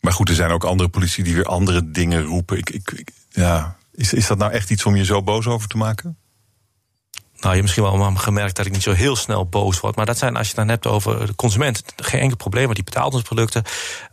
[0.00, 2.58] maar goed, er zijn ook andere politici die weer andere dingen roepen.
[2.58, 3.76] Ik, ik, ik, ja.
[3.92, 6.18] is, is dat nou echt iets om je zo boos over te maken?
[7.40, 9.96] Nou, je hebt misschien wel gemerkt dat ik niet zo heel snel boos word.
[9.96, 12.74] Maar dat zijn, als je het dan hebt over de consument, geen enkel probleem, want
[12.74, 13.62] die betaalt onze producten.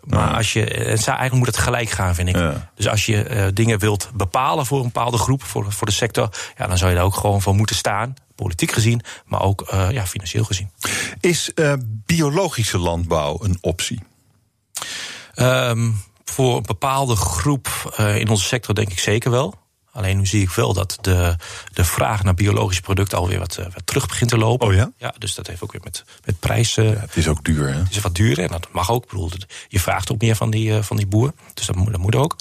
[0.03, 2.35] Maar als je, eigenlijk moet het gelijk gaan, vind ik.
[2.35, 2.71] Ja.
[2.75, 6.29] Dus als je uh, dingen wilt bepalen voor een bepaalde groep, voor, voor de sector,
[6.57, 8.13] ja, dan zou je daar ook gewoon voor moeten staan.
[8.35, 10.71] Politiek gezien, maar ook uh, ja, financieel gezien.
[11.19, 11.73] Is uh,
[12.05, 14.03] biologische landbouw een optie?
[15.35, 19.53] Um, voor een bepaalde groep uh, in onze sector denk ik zeker wel.
[19.91, 21.35] Alleen nu zie ik wel dat de,
[21.73, 24.67] de vraag naar biologische producten alweer wat, uh, wat terug begint te lopen.
[24.67, 24.91] Oh ja?
[24.97, 26.85] Ja, dus dat heeft ook weer met, met prijzen.
[26.85, 27.79] Ja, het is ook duur, hè?
[27.79, 29.03] Het is wat duurder en dat mag ook.
[29.03, 29.31] Ik bedoel,
[29.67, 31.33] je vraagt ook meer van die, uh, van die boer.
[31.53, 32.35] Dus dat moet, dat moet ook.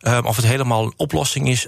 [0.00, 1.66] Um, of het helemaal een oplossing is,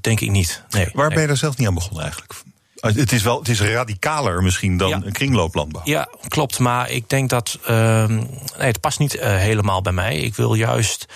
[0.00, 0.62] denk ik niet.
[0.68, 1.14] Nee, Waar nee.
[1.14, 2.34] ben je er zelf niet aan begonnen eigenlijk?
[2.76, 5.00] Het is wel het is radicaler misschien dan ja.
[5.04, 5.82] een kringlooplandbouw.
[5.84, 6.58] Ja, klopt.
[6.58, 7.58] Maar ik denk dat.
[7.70, 10.16] Uh, nee, het past niet uh, helemaal bij mij.
[10.16, 11.06] Ik wil juist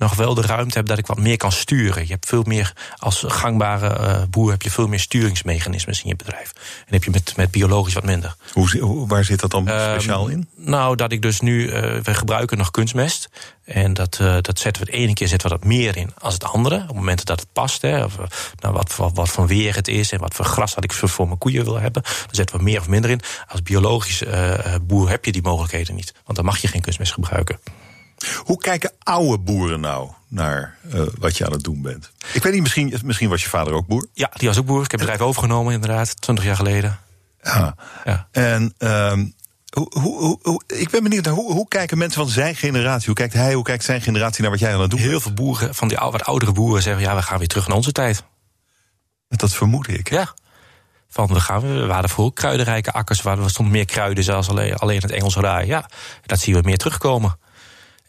[0.00, 2.02] nog wel de ruimte hebben dat ik wat meer kan sturen.
[2.02, 6.16] Je hebt veel meer, als gangbare uh, boer heb je veel meer sturingsmechanismes in je
[6.16, 6.52] bedrijf.
[6.86, 8.36] En heb je met, met biologisch wat minder.
[8.52, 10.48] Hoe, waar zit dat dan speciaal in?
[10.56, 11.72] Nou, dat ik dus nu, uh,
[12.02, 13.28] we gebruiken nog kunstmest.
[13.64, 16.34] En dat, uh, dat zetten we het ene keer zetten we dat meer in als
[16.34, 16.84] het andere.
[16.88, 17.82] Op momenten dat het past.
[17.82, 18.16] Hè, of
[18.60, 21.08] nou, wat, wat, wat voor weer het is en wat voor gras dat ik voor,
[21.08, 22.02] voor mijn koeien wil hebben.
[22.02, 23.20] Dan zetten we meer of minder in.
[23.48, 24.22] Als biologisch
[24.82, 26.14] boer heb je die mogelijkheden niet.
[26.24, 27.58] Want dan mag je geen kunstmest gebruiken.
[28.44, 32.10] Hoe kijken oude boeren nou naar uh, wat je aan het doen bent?
[32.32, 34.06] Ik weet niet, misschien, misschien was je vader ook boer?
[34.12, 34.84] Ja, die was ook boer.
[34.84, 36.98] Ik heb het bedrijf overgenomen, inderdaad, 20 jaar geleden.
[37.42, 37.74] Ja.
[38.04, 38.28] ja.
[38.30, 39.34] En um,
[39.70, 43.34] hoe, hoe, hoe, ik ben benieuwd, hoe, hoe kijken mensen van zijn generatie, hoe kijkt
[43.34, 45.22] hij, hoe kijkt zijn generatie naar wat jij aan het doen Heel bent?
[45.22, 47.92] veel boeren, van die wat oudere boeren, zeggen: ja, we gaan weer terug naar onze
[47.92, 48.24] tijd.
[49.28, 50.10] Dat vermoed ik.
[50.10, 50.34] Ja.
[51.08, 54.74] Van we gaan, we waren voor kruidenrijke akkers, waar er stonden meer kruiden, zelfs alleen,
[54.74, 55.66] alleen het Engelse raai.
[55.66, 55.90] Ja,
[56.26, 57.38] dat zien we meer terugkomen.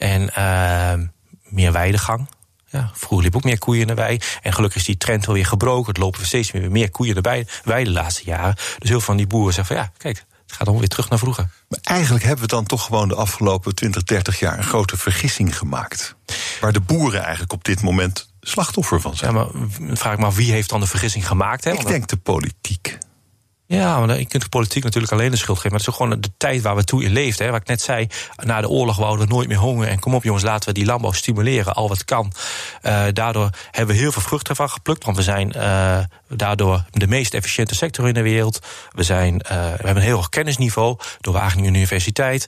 [0.02, 1.08] En uh,
[1.44, 2.30] meer weidegang.
[2.68, 4.20] Ja, vroeger liep ook meer koeien wei.
[4.42, 5.88] En gelukkig is die trend wel weer gebroken.
[5.88, 8.56] Het lopen we steeds meer, meer koeien in de wei de laatste jaren.
[8.56, 11.10] Dus heel veel van die boeren zeggen van ja, kijk, het gaat dan weer terug
[11.10, 11.50] naar vroeger.
[11.68, 15.58] Maar eigenlijk hebben we dan toch gewoon de afgelopen 20, 30 jaar een grote vergissing
[15.58, 16.16] gemaakt.
[16.62, 19.34] Waar de boeren eigenlijk op dit moment slachtoffer van zijn.
[19.34, 19.48] Ja, maar
[19.98, 21.64] vraag ik me af, wie heeft dan de vergissing gemaakt?
[21.64, 21.72] Hè?
[21.72, 22.98] Ik denk de politiek.
[23.72, 25.72] Ja, maar je kunt de politiek natuurlijk alleen de schuld geven.
[25.72, 27.46] Maar het is gewoon de tijd waar we toe in leefden.
[27.46, 27.52] Hè.
[27.52, 28.08] Wat ik net zei,
[28.44, 29.88] na de oorlog wouden we nooit meer honger.
[29.88, 32.32] En kom op jongens, laten we die landbouw stimuleren, al wat kan.
[32.84, 35.04] Uh, daardoor hebben we heel veel vruchten van geplukt.
[35.04, 35.98] Want we zijn uh,
[36.28, 38.60] daardoor de meest efficiënte sector in de wereld.
[38.92, 42.48] We, zijn, uh, we hebben een heel hoog kennisniveau door Wageningen Universiteit.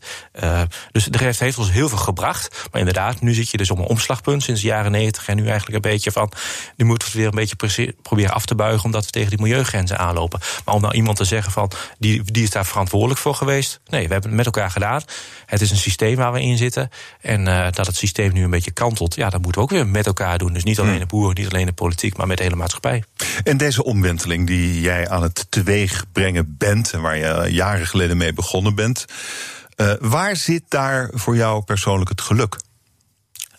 [0.91, 2.67] dus de rest heeft ons heel veel gebracht.
[2.71, 5.28] Maar inderdaad, nu zit je dus op een omslagpunt sinds de jaren negentig.
[5.28, 6.32] En nu eigenlijk een beetje van,
[6.76, 8.86] nu moeten we het weer een beetje proberen af te buigen...
[8.86, 10.39] omdat we tegen die milieugrenzen aanlopen.
[10.65, 13.80] Maar om nou iemand te zeggen van die, die is daar verantwoordelijk voor geweest.
[13.86, 15.01] Nee, we hebben het met elkaar gedaan.
[15.45, 16.89] Het is een systeem waar we in zitten.
[17.22, 19.88] En uh, dat het systeem nu een beetje kantelt, ja, dat moeten we ook weer
[19.88, 20.53] met elkaar doen.
[20.53, 23.03] Dus niet alleen de boeren, niet alleen de politiek, maar met de hele maatschappij.
[23.43, 28.18] En deze omwenteling die jij aan het teweeg brengen bent en waar je jaren geleden
[28.18, 29.05] mee begonnen bent,
[29.78, 32.57] uh, waar zit daar voor jou persoonlijk het geluk?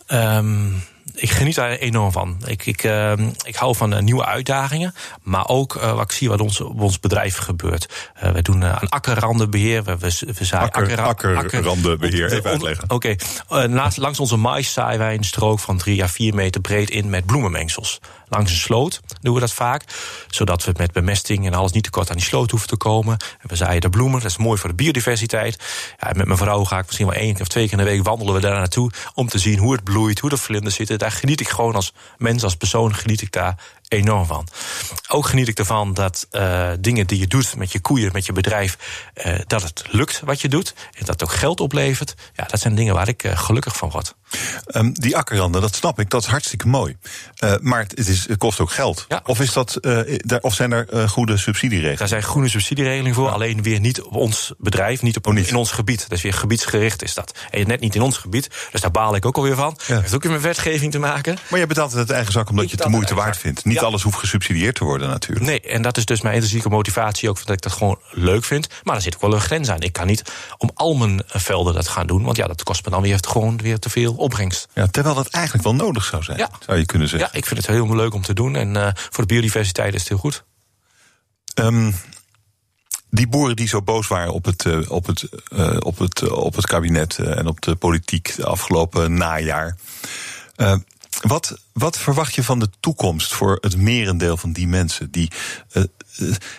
[0.08, 0.82] Um,
[1.14, 2.36] ik geniet daar enorm van.
[2.46, 3.12] Ik, ik, uh,
[3.44, 4.94] ik hou van uh, nieuwe uitdagingen.
[5.22, 8.10] Maar ook uh, wat ik zie wat ons, op ons bedrijf gebeurt.
[8.32, 9.84] we doen aan akkerrandenbeheer.
[9.84, 12.90] We, we, we zaaien akker, akker, akkerrandenbeheer, even uitleggen.
[12.90, 13.16] Oké,
[13.48, 13.90] okay.
[13.96, 17.26] langs onze mais zaaien wij een strook van drie à vier meter breed in met
[17.26, 18.00] bloemenmengsels
[18.34, 19.84] langs een sloot doen we dat vaak.
[20.28, 23.16] Zodat we met bemesting en alles niet tekort aan die sloot hoeven te komen.
[23.40, 25.64] En we zaaien de bloemen, dat is mooi voor de biodiversiteit.
[25.98, 28.02] Ja, met mijn vrouw ga ik misschien wel één of twee keer in de week
[28.02, 28.90] wandelen we daar naartoe.
[29.14, 30.98] Om te zien hoe het bloeit, hoe de vlinders zitten.
[30.98, 33.56] Daar geniet ik gewoon als mens, als persoon, geniet ik daar
[33.88, 34.48] enorm van.
[35.08, 38.32] Ook geniet ik ervan dat uh, dingen die je doet met je koeien, met je
[38.32, 38.78] bedrijf,
[39.26, 40.74] uh, dat het lukt wat je doet.
[40.76, 42.14] En dat het ook geld oplevert.
[42.34, 44.14] Ja, dat zijn dingen waar ik uh, gelukkig van word.
[44.76, 46.96] Um, die akkerranden, dat snap ik, dat is hartstikke mooi.
[47.60, 49.06] maar het, is, het kost ook geld.
[49.08, 49.22] Ja.
[49.24, 49.78] Of, is dat,
[50.16, 51.98] daar, of zijn er goede subsidieregelingen?
[51.98, 53.32] Daar zijn goede subsidieregelingen voor, ja.
[53.32, 56.06] alleen weer niet op ons bedrijf, niet, op, oh, niet in ons gebied.
[56.08, 57.34] Is weer gebiedsgericht is dat.
[57.50, 59.78] En net niet in ons gebied, dus daar baal ik ook alweer van.
[59.78, 59.94] Ja.
[59.94, 61.36] Dat heeft ook weer met wetgeving te maken.
[61.48, 63.64] Maar je betaalt het uit eigen zak omdat je het de moeite waard vindt.
[63.64, 65.46] Niet alles hoeft gesubsidieerd te worden natuurlijk.
[65.46, 68.68] Nee, en dat is dus mijn intrinsieke motivatie ook, dat ik dat gewoon leuk vind.
[68.82, 69.80] Maar daar zit ook wel een grens aan.
[69.80, 70.22] Ik kan niet
[70.58, 73.56] om al mijn velden dat gaan doen, want ja, dat kost me dan weer gewoon
[73.56, 74.68] weer te veel opbrengst.
[74.74, 76.50] Ja, terwijl dat eigenlijk wel nodig zou zijn, ja.
[76.60, 77.28] zou je kunnen zeggen.
[77.32, 80.00] Ja, ik vind het heel leuk om te doen en uh, voor de biodiversiteit is
[80.00, 80.44] het heel goed.
[81.54, 81.94] Um,
[83.10, 86.54] die boeren die zo boos waren op het, uh, op het, uh, op het, op
[86.54, 89.76] het kabinet en op de politiek de afgelopen najaar.
[91.20, 95.10] Wat, wat verwacht je van de toekomst voor het merendeel van die mensen?
[95.10, 95.30] Die,
[95.72, 95.84] uh,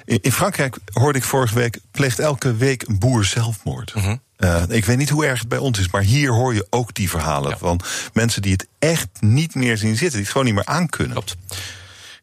[0.06, 3.96] in Frankrijk hoorde ik vorige week, pleegt elke week een boer zelfmoord.
[3.96, 6.68] Mm uh, ik weet niet hoe erg het bij ons is, maar hier hoor je
[6.70, 7.58] ook die verhalen ja.
[7.58, 7.80] van
[8.14, 11.14] mensen die het echt niet meer zien zitten, die het gewoon niet meer aankunnen.
[11.14, 11.36] Klopt.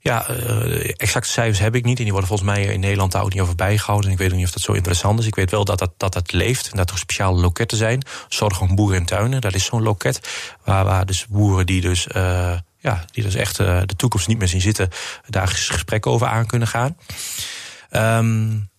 [0.05, 1.97] Ja, uh, exacte cijfers heb ik niet.
[1.97, 4.07] En die worden volgens mij in Nederland daar ook niet over bijgehouden.
[4.07, 5.27] En ik weet ook niet of dat zo interessant is.
[5.27, 8.05] Ik weet wel dat dat, dat, dat leeft en dat er speciale loketten zijn.
[8.29, 10.29] Zorg om boeren en tuinen, dat is zo'n loket.
[10.65, 14.39] Waar, waar dus boeren die dus, uh, ja, die dus echt uh, de toekomst niet
[14.39, 14.89] meer zien zitten,
[15.29, 16.97] daar gesprekken over aan kunnen gaan.
[17.91, 18.71] Um,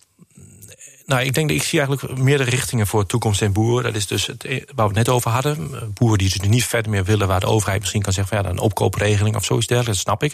[1.14, 3.84] nou, ik denk dat ik zie eigenlijk meerdere richtingen voor toekomst en boeren.
[3.84, 5.70] Dat is dus het, waar we het net over hadden.
[5.94, 8.52] Boeren die dus niet verder meer willen, waar de overheid misschien kan zeggen van ja,
[8.52, 10.32] een opkoopregeling of zoiets dergelijks, dat snap ik.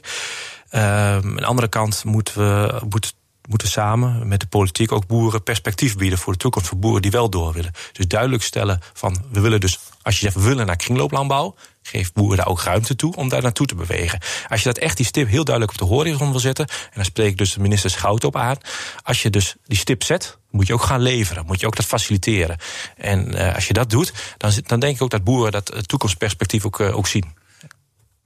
[0.72, 3.14] Um, aan de andere kant moeten we moet,
[3.50, 6.68] moeten samen met de politiek ook boeren perspectief bieden voor de toekomst.
[6.68, 7.72] Voor boeren die wel door willen.
[7.92, 12.14] Dus duidelijk stellen van we willen dus, als je zegt we willen naar kringlooplandbouw, geef
[12.14, 14.20] boeren daar ook ruimte toe om daar naartoe te bewegen.
[14.48, 17.06] Als je dat echt die stip heel duidelijk op de horizon wil zetten, en dan
[17.06, 18.58] spreek ik dus de minister Schout op aan.
[19.04, 21.46] Als je dus die stip zet, moet je ook gaan leveren.
[21.46, 22.58] Moet je ook dat faciliteren.
[22.98, 26.66] En uh, als je dat doet, dan, dan denk ik ook dat boeren dat toekomstperspectief
[26.66, 27.38] ook, uh, ook zien.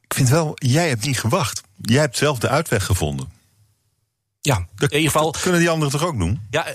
[0.02, 1.62] Ik vind wel, jij hebt niet gewacht.
[1.82, 3.32] Jij hebt zelf de uitweg gevonden.
[4.46, 5.32] Ja, in ieder geval.
[5.32, 6.42] Dat kunnen die anderen toch ook doen?
[6.50, 6.66] Ja,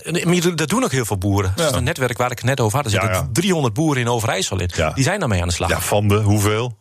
[0.55, 1.53] dat doen ook heel veel boeren.
[1.57, 1.63] Ja.
[1.65, 3.29] Dus het netwerk waar ik het net over had, er zitten ja, ja.
[3.33, 4.71] 300 boeren in Overijssel in.
[4.95, 5.71] Die zijn daarmee aan de slag.
[5.71, 6.77] Ja, van de hoeveel?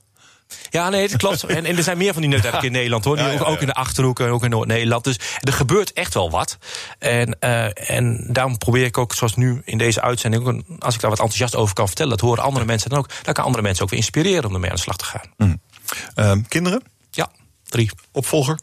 [0.69, 1.43] Ja, nee, dat klopt.
[1.57, 3.15] En, en er zijn meer van die netwerken in Nederland hoor.
[3.15, 5.03] Die ook, ook, in de achterhoek en ook in Noord-Nederland.
[5.03, 6.57] Dus er gebeurt echt wel wat.
[6.99, 11.09] En, uh, en daarom probeer ik ook, zoals nu in deze uitzending, als ik daar
[11.09, 13.09] wat enthousiast over kan vertellen, dat horen andere mensen dan ook.
[13.23, 15.33] Dan kan andere mensen ook weer inspireren om ermee aan de slag te gaan.
[15.37, 15.61] Mm.
[16.15, 16.83] Uh, kinderen?
[17.11, 17.29] Ja,
[17.63, 17.91] drie.
[18.11, 18.59] Opvolger?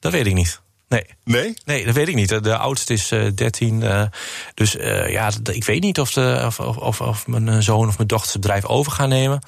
[0.00, 0.60] Dat weet ik niet.
[0.88, 1.04] Nee.
[1.24, 1.56] Nee?
[1.64, 2.44] Nee, dat weet ik niet.
[2.44, 3.80] De oudste is uh, 13.
[3.80, 4.02] Uh,
[4.54, 8.08] dus uh, ja, ik weet niet of, de, of, of, of, mijn zoon of mijn
[8.08, 9.40] dochter het bedrijf over gaan nemen.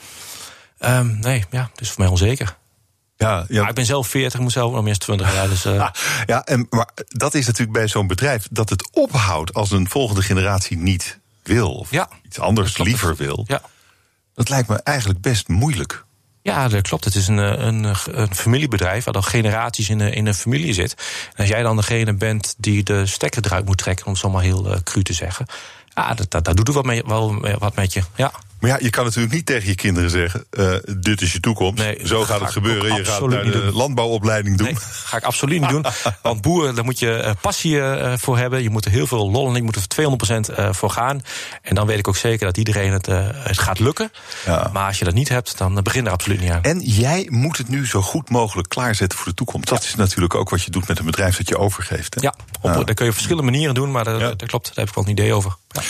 [0.80, 2.57] Um, nee, ja, dus voor mij onzeker.
[3.16, 3.61] Ja, ja.
[3.61, 5.49] Maar ik ben zelf 40, ik moet zelf nog meer 20 jaar.
[5.49, 5.62] Dus,
[6.26, 10.22] ja, en, maar dat is natuurlijk bij zo'n bedrijf dat het ophoudt als een volgende
[10.22, 11.72] generatie niet wil.
[11.72, 13.45] Of ja, iets anders liever wil.
[13.47, 13.61] Ja.
[14.34, 16.05] Dat lijkt me eigenlijk best moeilijk.
[16.43, 17.05] Ja, dat klopt.
[17.05, 20.95] Het is een, een, een familiebedrijf waar al generaties in een, in een familie zit.
[21.30, 24.30] En als jij dan degene bent die de stekker eruit moet trekken, om het zo
[24.30, 25.47] maar heel cru te zeggen.
[25.95, 28.03] Ja, dat, dat, dat doet er wat, mee, wel wat met je.
[28.14, 28.32] Ja.
[28.61, 31.82] Maar ja, je kan natuurlijk niet tegen je kinderen zeggen: uh, dit is je toekomst.
[31.82, 32.94] Nee, Zo gaat het gebeuren.
[32.94, 34.66] Je gaat naar de landbouwopleiding doen.
[34.66, 35.84] Nee, ga ik absoluut niet doen.
[36.22, 38.62] Want boeren, daar moet je uh, passie uh, voor hebben.
[38.62, 41.22] Je moet er heel veel lol en ik moet er 200% voor gaan.
[41.62, 44.12] En dan weet ik ook zeker dat iedereen het, het gaat lukken.
[44.46, 44.70] Ja.
[44.72, 46.62] Maar als je dat niet hebt, dan begin er absoluut niet aan.
[46.62, 49.68] En jij moet het nu zo goed mogelijk klaarzetten voor de toekomst.
[49.68, 52.14] Dat is natuurlijk ook wat je doet met een bedrijf dat je overgeeft.
[52.14, 52.20] Hè?
[52.20, 54.66] Ja, op, dat kun je op verschillende manieren doen, maar dat, dat klopt.
[54.66, 55.56] Daar heb ik wel een idee over.
[55.68, 55.82] Ja.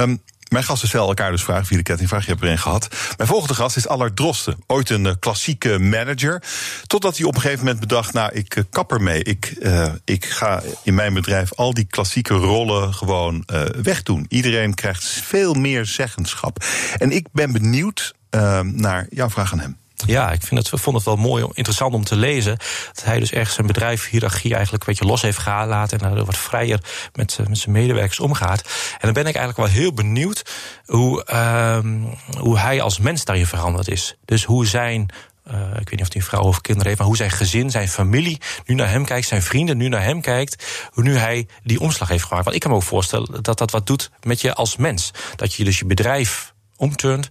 [0.00, 2.24] Um, mijn gasten stellen elkaar dus vragen via de kettingvraag.
[2.24, 2.88] Je hebt er een gehad.
[3.16, 4.56] Mijn volgende gast is Allard Drosten.
[4.66, 6.42] Ooit een uh, klassieke manager.
[6.86, 8.12] Totdat hij op een gegeven moment bedacht...
[8.12, 9.22] nou, ik uh, kap ermee.
[9.22, 13.44] Ik, uh, ik ga in mijn bedrijf al die klassieke rollen gewoon
[13.82, 14.26] wegdoen.
[14.28, 16.64] Iedereen krijgt veel meer zeggenschap.
[16.98, 18.14] En ik ben benieuwd
[18.62, 19.76] naar jouw vraag aan hem.
[20.06, 22.56] Ja, ik vind het, vond het wel mooi, interessant om te lezen.
[22.92, 25.98] Dat hij dus echt zijn bedrijf, hiërarchie eigenlijk een beetje los heeft gelaten.
[25.98, 26.80] En daardoor wat vrijer
[27.12, 28.62] met, met zijn medewerkers omgaat.
[28.92, 30.42] En dan ben ik eigenlijk wel heel benieuwd
[30.86, 34.16] hoe, um, hoe hij als mens daarin veranderd is.
[34.24, 35.10] Dus hoe zijn
[35.50, 37.70] uh, ik weet niet of hij een vrouw of kinderen heeft, maar hoe zijn gezin,
[37.70, 41.46] zijn familie nu naar hem kijkt, zijn vrienden nu naar hem kijkt, hoe nu hij
[41.62, 42.44] die omslag heeft gemaakt.
[42.44, 45.10] Want ik kan me ook voorstellen dat dat wat doet met je als mens.
[45.36, 47.28] Dat je dus je bedrijf omturnt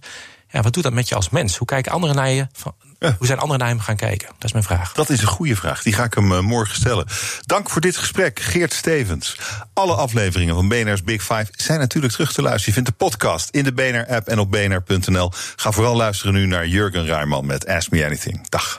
[0.50, 1.56] ja, wat doet dat met je als mens?
[1.56, 2.46] Hoe kijken anderen naar je?
[2.98, 4.28] Hoe zijn anderen naar hem gaan kijken?
[4.28, 4.92] Dat is mijn vraag.
[4.92, 5.82] Dat is een goede vraag.
[5.82, 7.06] Die ga ik hem uh, morgen stellen.
[7.40, 9.38] Dank voor dit gesprek, Geert Stevens.
[9.74, 12.74] Alle afleveringen van BNR's Big Five zijn natuurlijk terug te luisteren.
[12.74, 15.32] Je vindt de podcast in de BNR-app en op bnr.nl.
[15.56, 18.48] Ga vooral luisteren nu naar Jurgen Rijman met Ask Me Anything.
[18.48, 18.78] Dag.